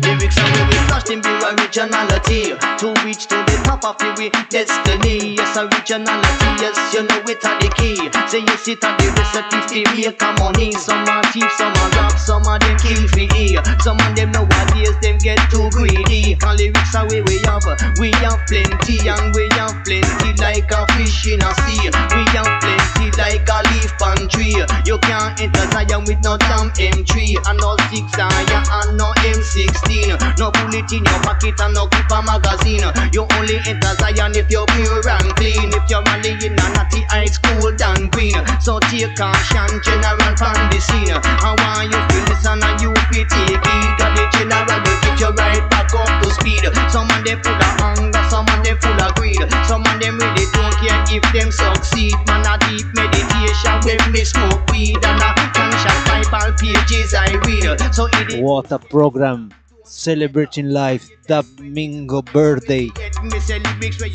[0.07, 2.55] Lyrics are where we flash them be originality.
[2.79, 5.35] To reach to the top of the destiny.
[5.35, 7.99] Yes, originality, yes, you know it are the key.
[8.31, 11.91] Say yes, it are the recipe to make a money Some are thief, some are
[11.99, 16.39] rob, some of them kill for ear Some of them nowadays, them get too greedy.
[16.39, 17.67] And lyrics are where we have,
[17.99, 21.91] we have plenty And we have plenty like a fish in a sea.
[22.15, 24.55] We have plenty like a leaf on tree.
[24.87, 27.11] You can't enter Zion with no damn M3
[27.47, 29.96] And no six iron and no M16
[30.37, 32.85] No bullet in your pocket and no keep a magazine.
[33.13, 35.73] You only enter Zion if you're pure and clean.
[35.73, 40.57] If you're only in a natty high school dan queen So take caution general from
[40.69, 41.09] the scene.
[41.13, 44.77] I want you to listen and you be take heed Cause the general.
[44.85, 46.63] Will get you right back up to speed.
[46.93, 49.41] Some of them full of anger, some of them full of greed.
[49.65, 52.13] Some of them really don't care if them succeed.
[52.29, 57.65] Man a deep meditation when me smoke weed And a conscious Bible pages I read.
[57.93, 59.56] So it is What a program.
[59.87, 62.89] celebrating life Domingo Birthday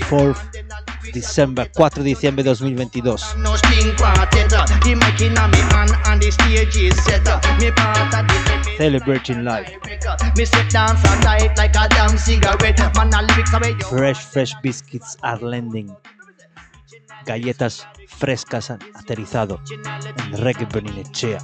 [0.09, 0.35] for
[1.13, 3.17] December 4 de diciembre 2022
[8.79, 9.79] Celebrating life.
[13.89, 15.95] Fresh fresh biscuits are landing.
[17.27, 19.61] Galletas frescas han aterrizado
[20.17, 21.39] en Reggae Benilechea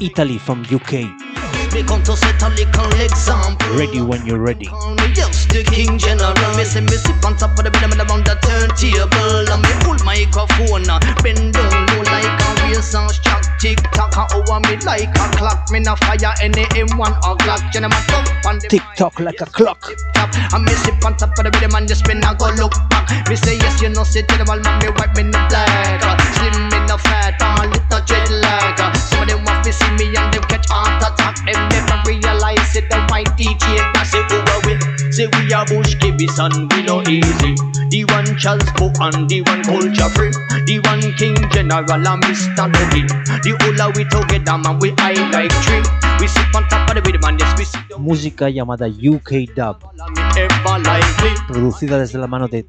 [0.00, 3.66] Italy from UK Me come to set a little example.
[3.74, 4.70] Ready when you're ready.
[4.94, 6.30] Me just the king general.
[6.54, 9.42] Me say me sit on top of the rhythm and around the turntable.
[9.50, 10.86] And me hold microphone
[11.26, 15.66] Bend down low like a race and shock Tick tock over me like a clock.
[15.74, 19.46] Me no fire any M1 or Glock Gentleman up on the Tick tock like a
[19.46, 19.82] clock.
[20.14, 22.78] top And me sit on top of the rhythm and just spin and go look
[22.86, 23.10] back.
[23.26, 26.78] Me say yes you know say general man me white me no black Slim me
[26.86, 30.68] no fat and little dreadlock uh, Some of them to see me and them catch
[30.68, 31.40] heart attack.
[31.48, 35.96] Them never realize it the white DJ that say over with Say we are Bush
[35.96, 37.56] Chemist and we no easy.
[37.88, 40.32] The one Charles Bo and the one culture free
[40.68, 42.68] The one King General and Mr.
[42.68, 43.08] Nugget
[43.40, 45.80] The whole of we together man we high like tree.
[46.20, 48.02] We sit on top of the rhythm and yes we sit down.
[48.04, 52.66] Música llamada UK Dub, and me ever lively producida desde la mano de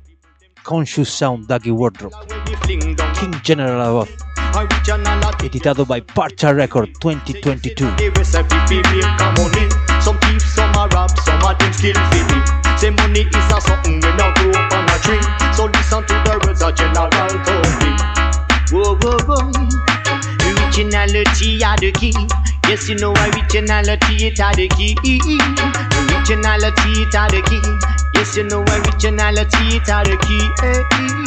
[0.63, 2.13] Conscious Sound Dougie Wardrop.
[2.29, 3.13] When we fling down.
[3.15, 4.34] King General a la voz, originality
[5.43, 7.85] editado by Parcha Record 2022.
[22.67, 24.95] Yes, you know originality it are the key.
[25.05, 27.61] Originality it are the key.
[28.15, 30.45] Yes, you know originality it are the key.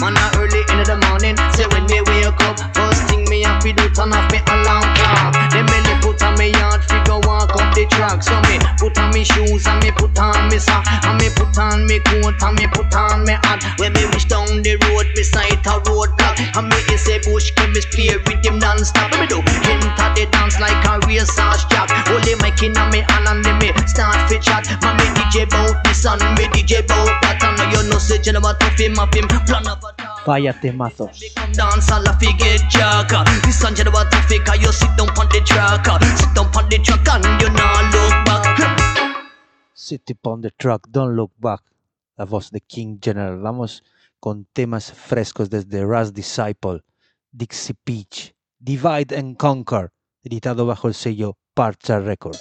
[0.00, 3.62] Man, a early in the morning, say when me wake up, first thing me have
[3.62, 5.34] to do turn off me alarm clock.
[5.52, 8.22] Then me put on me yard, figure walk up the track.
[8.22, 11.54] So me put on me shoes and me put on me sock and me put
[11.58, 13.62] on me coat and me put on me hat.
[13.78, 17.54] When me reach down the road, me sight a roadblock and me is a bush
[17.54, 19.14] chemist play with them non-stop.
[19.14, 19.38] What me do?
[19.70, 21.88] Enter the dance like a racehorse jack.
[22.10, 24.66] Only my king and me hand and then me start fi chat.
[24.82, 27.38] Man me DJ bout this and me DJ bout that.
[27.42, 30.17] And now you know say general to him of him plan of attack.
[30.28, 31.22] Vaya temazos.
[31.22, 31.80] You sit down
[40.24, 41.62] on the Track, Don't Look Back,
[42.18, 43.38] la voz de King General.
[43.38, 43.82] Vamos
[44.20, 46.82] con temas frescos desde Raz Disciple,
[47.32, 49.92] Dixie Peach, Divide and Conquer,
[50.22, 52.36] editado bajo el sello Parcha Record.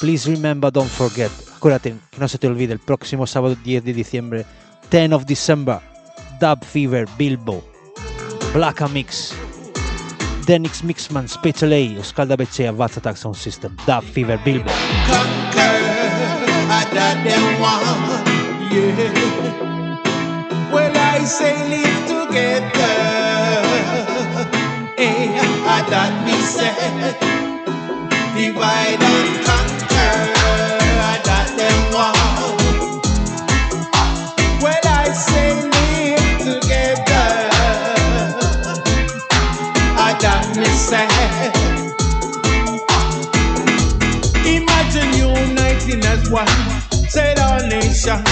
[0.00, 1.32] Please remember, don't forget.
[1.56, 4.46] Acuérdate, que no se te olvide, el próximo sábado 10 de diciembre,
[4.88, 5.80] 10 of December,
[6.40, 7.62] Dub Fever, Bilbo,
[8.52, 9.34] Black Mix,
[10.46, 14.70] Denix Mixman, Special A, Oscar da Becea, Vaz Attack Sound System, Dub Fever, Bilbo.
[15.08, 15.86] conquer.
[21.16, 22.94] I say live together.
[24.96, 25.32] Hey,
[25.66, 26.72] I that me say
[28.36, 29.45] divide and
[46.30, 46.46] one,
[47.08, 48.22] said our nation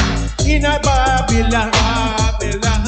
[0.46, 1.70] in a Babylon.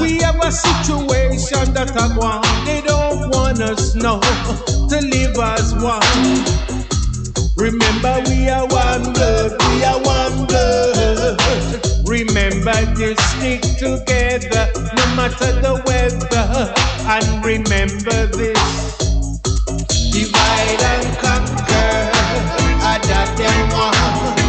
[0.01, 2.47] We have a situation that I want.
[2.66, 6.45] They don't want us now to live as one.
[7.57, 11.39] Remember, we are one blood, we are one blood.
[12.09, 16.74] Remember to stick together no matter the weather.
[17.09, 18.99] And remember this
[20.12, 22.11] divide and conquer.
[22.83, 24.45] I that them want,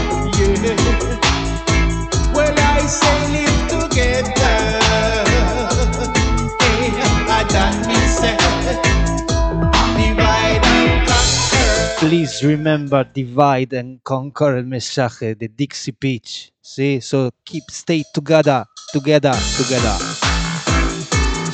[12.00, 16.52] Please remember divide and conquer mensaje de Dixie Peach.
[16.62, 19.98] See, so keep stay together, together, together.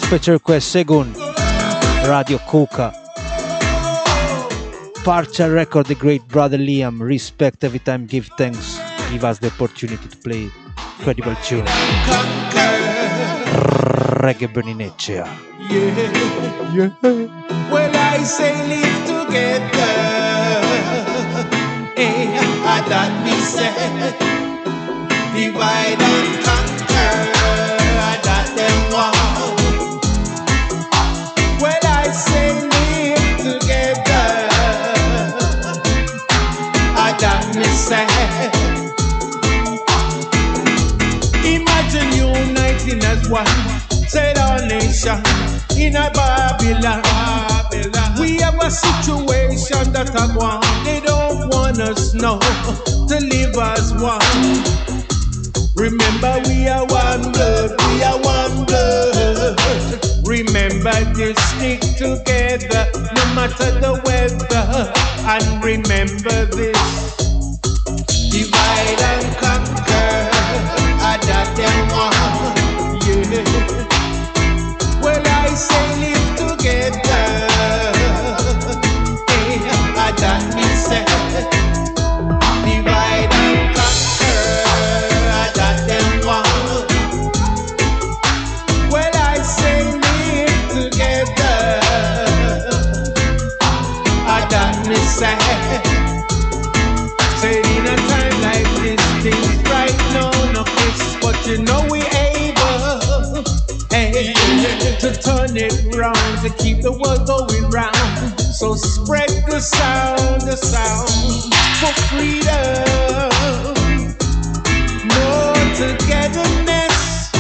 [0.05, 1.15] Special request second,
[2.05, 2.91] Radio Kuka.
[5.05, 6.99] Partial record, the great brother Liam.
[7.01, 8.79] Respect every time, give thanks.
[9.11, 10.49] Give us the opportunity to play
[11.03, 11.65] credible tune.
[14.19, 15.25] Reggae Berninecea.
[16.73, 16.89] Yeah.
[17.71, 19.72] Well, I say live together.
[22.03, 23.73] Hey, I that me say
[25.33, 27.15] divide and conquer.
[28.11, 29.73] I that them want.
[31.61, 34.27] Well, I say live together.
[36.83, 38.51] I that me say.
[41.43, 43.47] Imagine uniting as one,
[44.07, 45.17] said our nation
[45.77, 47.03] in a Babylon.
[48.19, 50.65] We have a situation that I want.
[50.85, 52.39] They don't want us now
[53.07, 54.63] to live as one.
[55.75, 59.57] Remember, we are one blood, we are one blood.
[60.25, 64.93] Remember to stick together no matter the weather.
[65.25, 67.17] And remember this
[68.31, 70.29] divide and conquer.
[71.01, 71.17] I
[71.57, 73.89] them want, yeah.
[75.01, 76.12] Well, I say
[106.57, 108.39] keep the world going round.
[108.39, 113.73] So spread the sound, the sound for freedom.
[115.13, 117.31] More togetherness,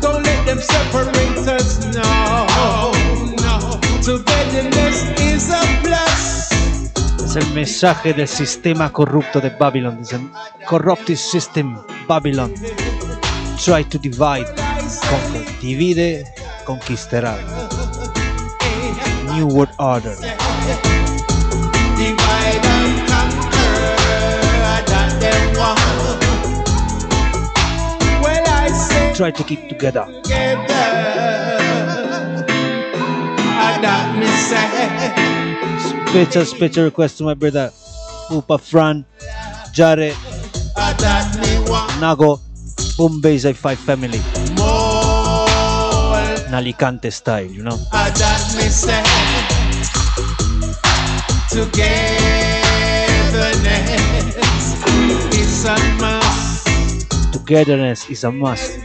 [0.00, 2.92] don't let them separate us, no,
[3.42, 3.80] no.
[4.02, 6.48] Togetherness is a plus.
[7.24, 9.98] Es el mensaje del sistema corrupto de Babylon.
[9.98, 10.20] Dice,
[10.66, 11.76] corrupted system,
[12.06, 12.54] Babylon.
[13.62, 14.46] Try to divide,
[15.10, 15.44] conquer.
[15.60, 16.24] Divide,
[16.64, 17.36] conquistará.
[19.34, 20.14] New World Order.
[29.14, 30.06] Try to keep together.
[36.08, 37.72] Special, special request to my brother
[38.30, 39.04] Upa Fran,
[39.72, 40.12] Jare,
[41.98, 42.40] Nago,
[42.96, 44.20] Bombay Five family,
[46.54, 47.76] Alicante style, you know.
[57.32, 58.78] Togetherness is a must.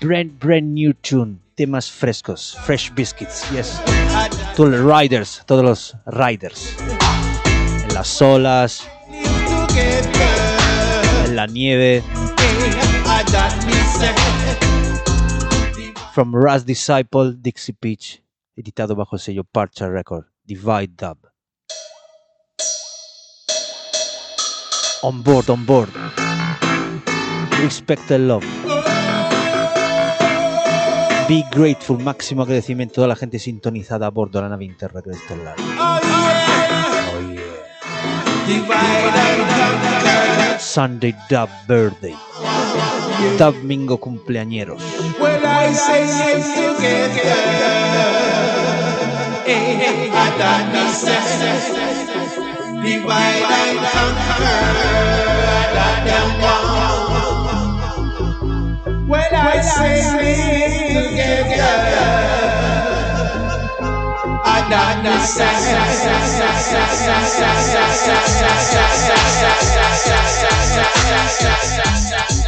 [0.00, 3.80] Brand, brand new tune, temas frescos, fresh biscuits, yes.
[4.56, 6.76] Todos los riders, todos los riders.
[7.84, 8.88] En las olas,
[9.76, 12.02] en la nieve.
[16.14, 18.22] From Raz Disciple, Dixie Peach,
[18.54, 21.18] editado bajo el sello Parcha Record, Divide Dub.
[25.02, 25.90] On board, on board.
[27.62, 28.44] Respect and love.
[31.28, 35.14] Be grateful, máximo agradecimiento a toda la gente sintonizada a bordo de la nave interregre
[35.14, 35.56] estelar.
[35.78, 36.71] Oh yeah.
[40.58, 42.16] Sunday Dub Birthday.
[43.38, 44.82] Dub Mingo cumpleañeros.
[61.54, 62.31] I.
[64.72, 64.78] Hey,
[72.28, 72.41] hey,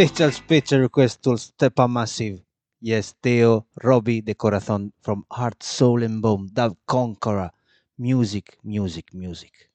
[0.00, 2.40] Special, special request to Stepa Massive.
[2.80, 7.50] Yes, Theo, Robbie de Corazon from Heart, Soul and Bone, Dub Conqueror.
[7.98, 9.68] Music, music, music.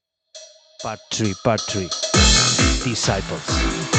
[0.81, 1.83] Part 3, part 3.
[2.83, 3.94] Disciples.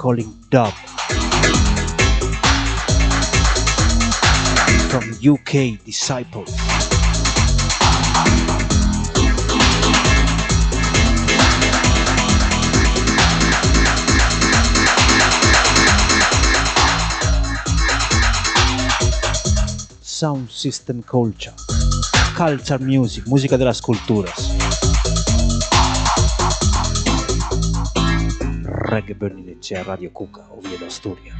[0.00, 0.72] Calling dub.
[4.88, 6.48] From UK Disciples.
[20.00, 21.52] Sound System Culture.
[22.34, 24.59] Culture Music, música de las culturas.
[28.90, 31.36] Reggae Bernie Lechea, Radio Cuca, Oviedo, Asturias.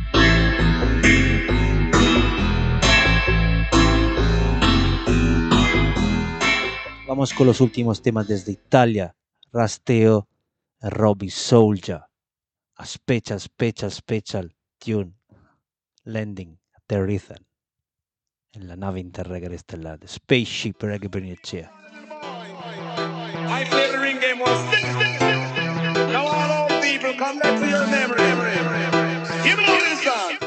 [7.09, 9.17] Vamos con los últimos temas desde Italia.
[9.53, 10.29] Rasteo,
[10.81, 12.03] Robbie Soldier,
[12.77, 15.15] a special, special, special tune,
[16.05, 17.45] landing, aterrizan
[18.53, 21.73] en la nave interregger estelar, Spaceship Reggae Bernicea.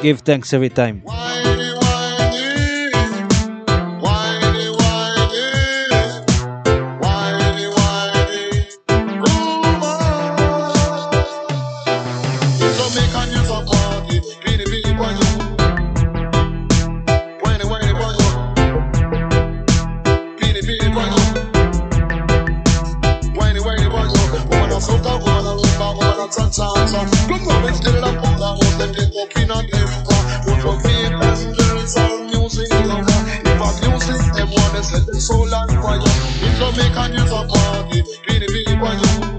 [0.04, 1.02] give thanks every time.
[26.54, 26.94] Sometimes,
[34.84, 36.00] set the soul on fire.
[36.44, 38.02] It's make a I'm party.
[38.26, 39.33] Billy, Billy, fire.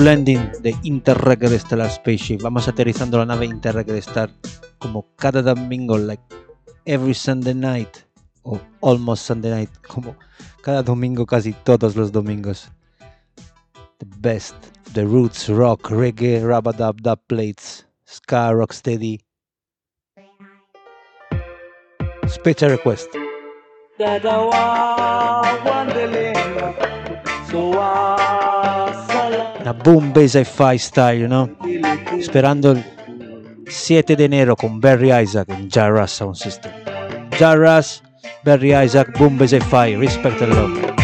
[0.00, 2.40] Landing de Interregger Stellar Spaceship.
[2.42, 4.30] Vamos aterrizando la nave Interregger Star
[4.78, 6.22] como cada domingo, like
[6.84, 7.88] every Sunday night
[8.42, 10.16] o almost Sunday night, como
[10.62, 12.70] cada domingo, casi todos los domingos.
[13.98, 14.56] The best,
[14.94, 19.20] the roots, rock, reggae, rabadab, dub plates, ska, rocksteady.
[22.26, 23.08] Special request.
[29.64, 31.56] una boom bass hi-fi style, no?
[32.20, 32.84] Sperando il
[33.66, 36.70] Siete de Nero con Barry Isaac in Jarras Sound System.
[37.38, 38.02] Jarras,
[38.42, 41.03] Barry Isaac, boom bass hi-fi, respect and love.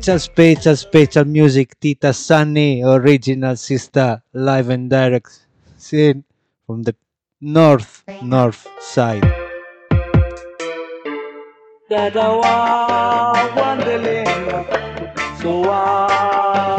[0.00, 5.28] Special, special, special Music, Tita Sunny, original sister, live and direct
[5.76, 6.24] scene
[6.64, 6.96] from the
[7.42, 9.20] north, north side.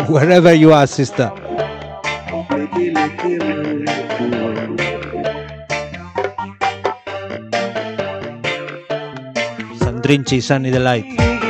[0.09, 1.29] Wherever you are, sister.
[9.77, 11.40] Sandrinci, Sunny Delight.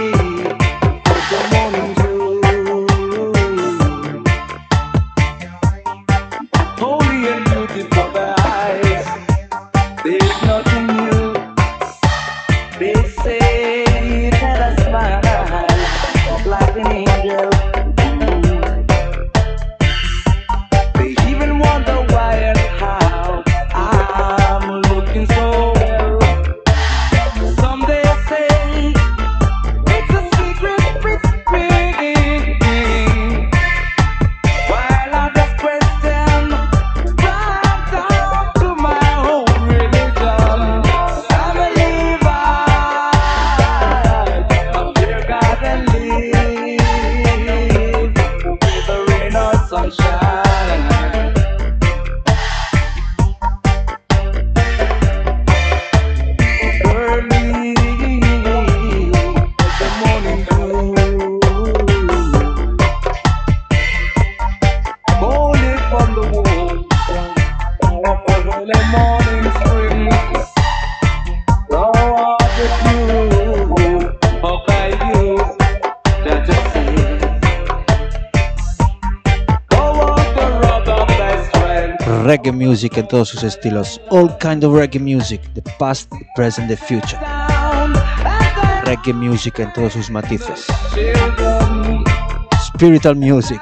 [82.81, 84.01] Music en todos sus estilos.
[84.09, 85.39] All kind of reggae music.
[85.53, 87.19] The past, the present, the future.
[88.85, 90.65] Reggae music en todos sus matices.
[92.73, 93.61] Spiritual music.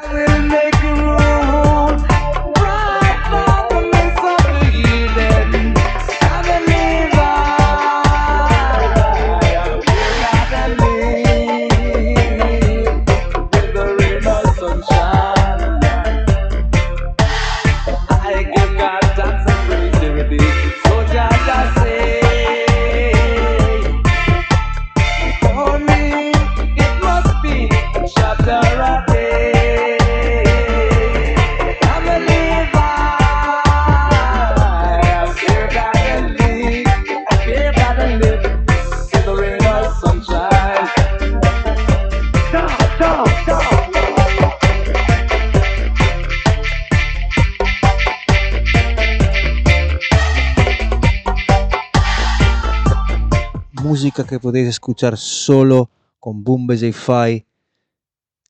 [54.28, 55.90] Que podéis escuchar solo
[56.20, 57.46] con Boom Fi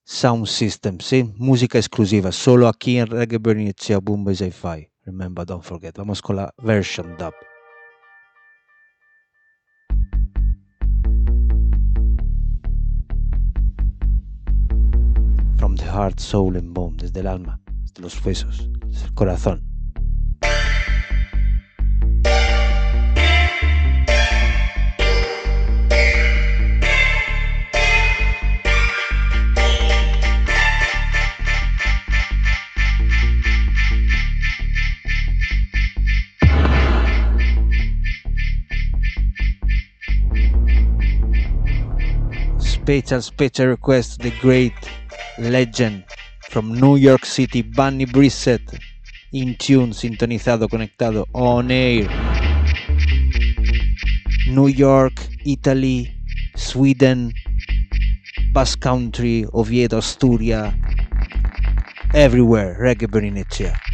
[0.03, 1.31] Sound System, ¿sí?
[1.37, 4.89] Música exclusiva, solo aquí en Reggae Bernicea Boom Fi.
[5.05, 5.95] Remember, don't forget.
[5.95, 7.33] Vamos con la version dub.
[15.57, 19.68] From the heart, soul and bone, desde el alma, desde los huesos, desde el corazón.
[42.89, 44.73] Special, special request the great
[45.37, 46.05] legend
[46.49, 48.79] from New York City, Bunny Brissett,
[49.31, 52.09] in tune, sintonizado, conectado, on air.
[54.47, 55.13] New York,
[55.45, 56.11] Italy,
[56.55, 57.31] Sweden,
[58.53, 60.73] Basque Country, Oviedo, Asturia,
[62.15, 63.88] everywhere, reggae Bernicea.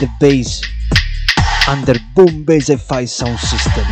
[0.00, 0.62] The bass
[1.68, 3.84] under Boom Bass Fi sound system.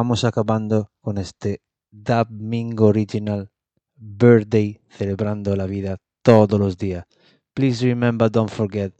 [0.00, 1.60] Vamos acabando con este
[1.90, 3.52] Dub Mingo Original
[3.96, 7.04] Birthday, celebrando la vida todos los días.
[7.52, 8.94] Please remember, don't forget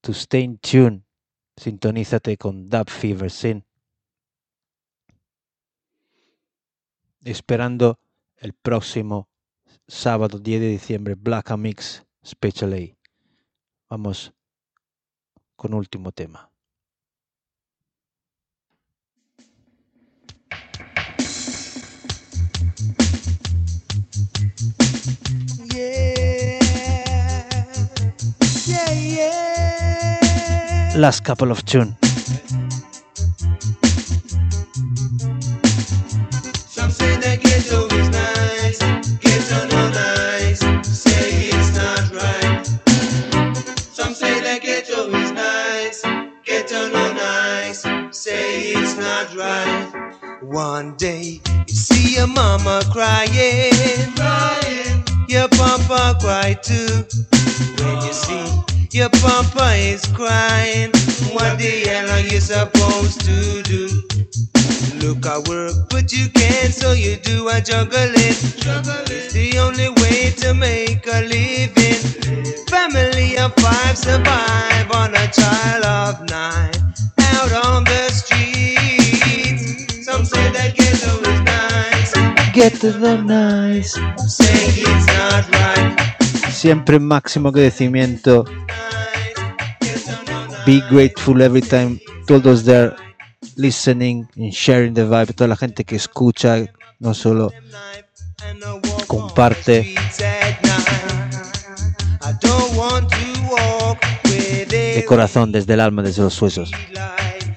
[0.00, 1.04] to stay in tune.
[1.56, 3.64] Sintonízate con Dub Fever Sin.
[7.24, 7.98] Esperando
[8.36, 9.28] el próximo
[9.88, 12.96] sábado 10 de diciembre, Black Mix Special A.
[13.90, 14.32] Vamos
[15.56, 16.48] con último tema.
[38.10, 38.78] Nice.
[39.20, 42.66] Get on all nice, say it's not right.
[43.80, 46.02] Some say that gajo is nice,
[46.44, 47.82] get on nice,
[48.16, 50.42] say it's not right.
[50.42, 55.04] One day you see your mama crying, crying.
[55.28, 57.04] Your papa cry too.
[57.84, 60.90] When you see your papa is crying,
[61.32, 63.88] what the hell are you supposed to do?
[65.00, 68.14] Look, I work, but you can't, so you do a juggling.
[68.14, 72.02] It's the only way to make a living.
[72.68, 76.72] Family of five survive on a child of nine
[77.34, 80.04] out on the streets.
[80.06, 83.92] Some say that ghetto is nice, Get to the nice.
[84.34, 85.96] say it's not right.
[86.50, 88.44] Siempre máximo agradecimiento.
[90.66, 92.00] Be grateful every time.
[92.26, 92.94] Todos there
[93.56, 95.34] listening and sharing the vibe.
[95.34, 96.66] Toda la gente que escucha,
[96.98, 97.52] no solo
[99.06, 99.94] comparte.
[104.68, 106.70] de corazón, desde el alma, desde los huesos.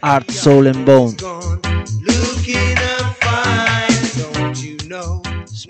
[0.02, 1.71] Art, soul and bone.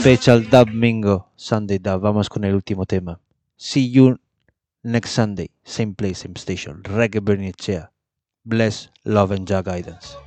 [0.01, 2.01] Special Dub Mingo, Sunday Dub.
[2.01, 3.19] Vamos con el último tema.
[3.55, 4.17] See you
[4.81, 6.81] next Sunday, same place, same station.
[6.81, 7.91] Reggae Bernicea.
[8.43, 10.17] Bless, love and Jah guidance.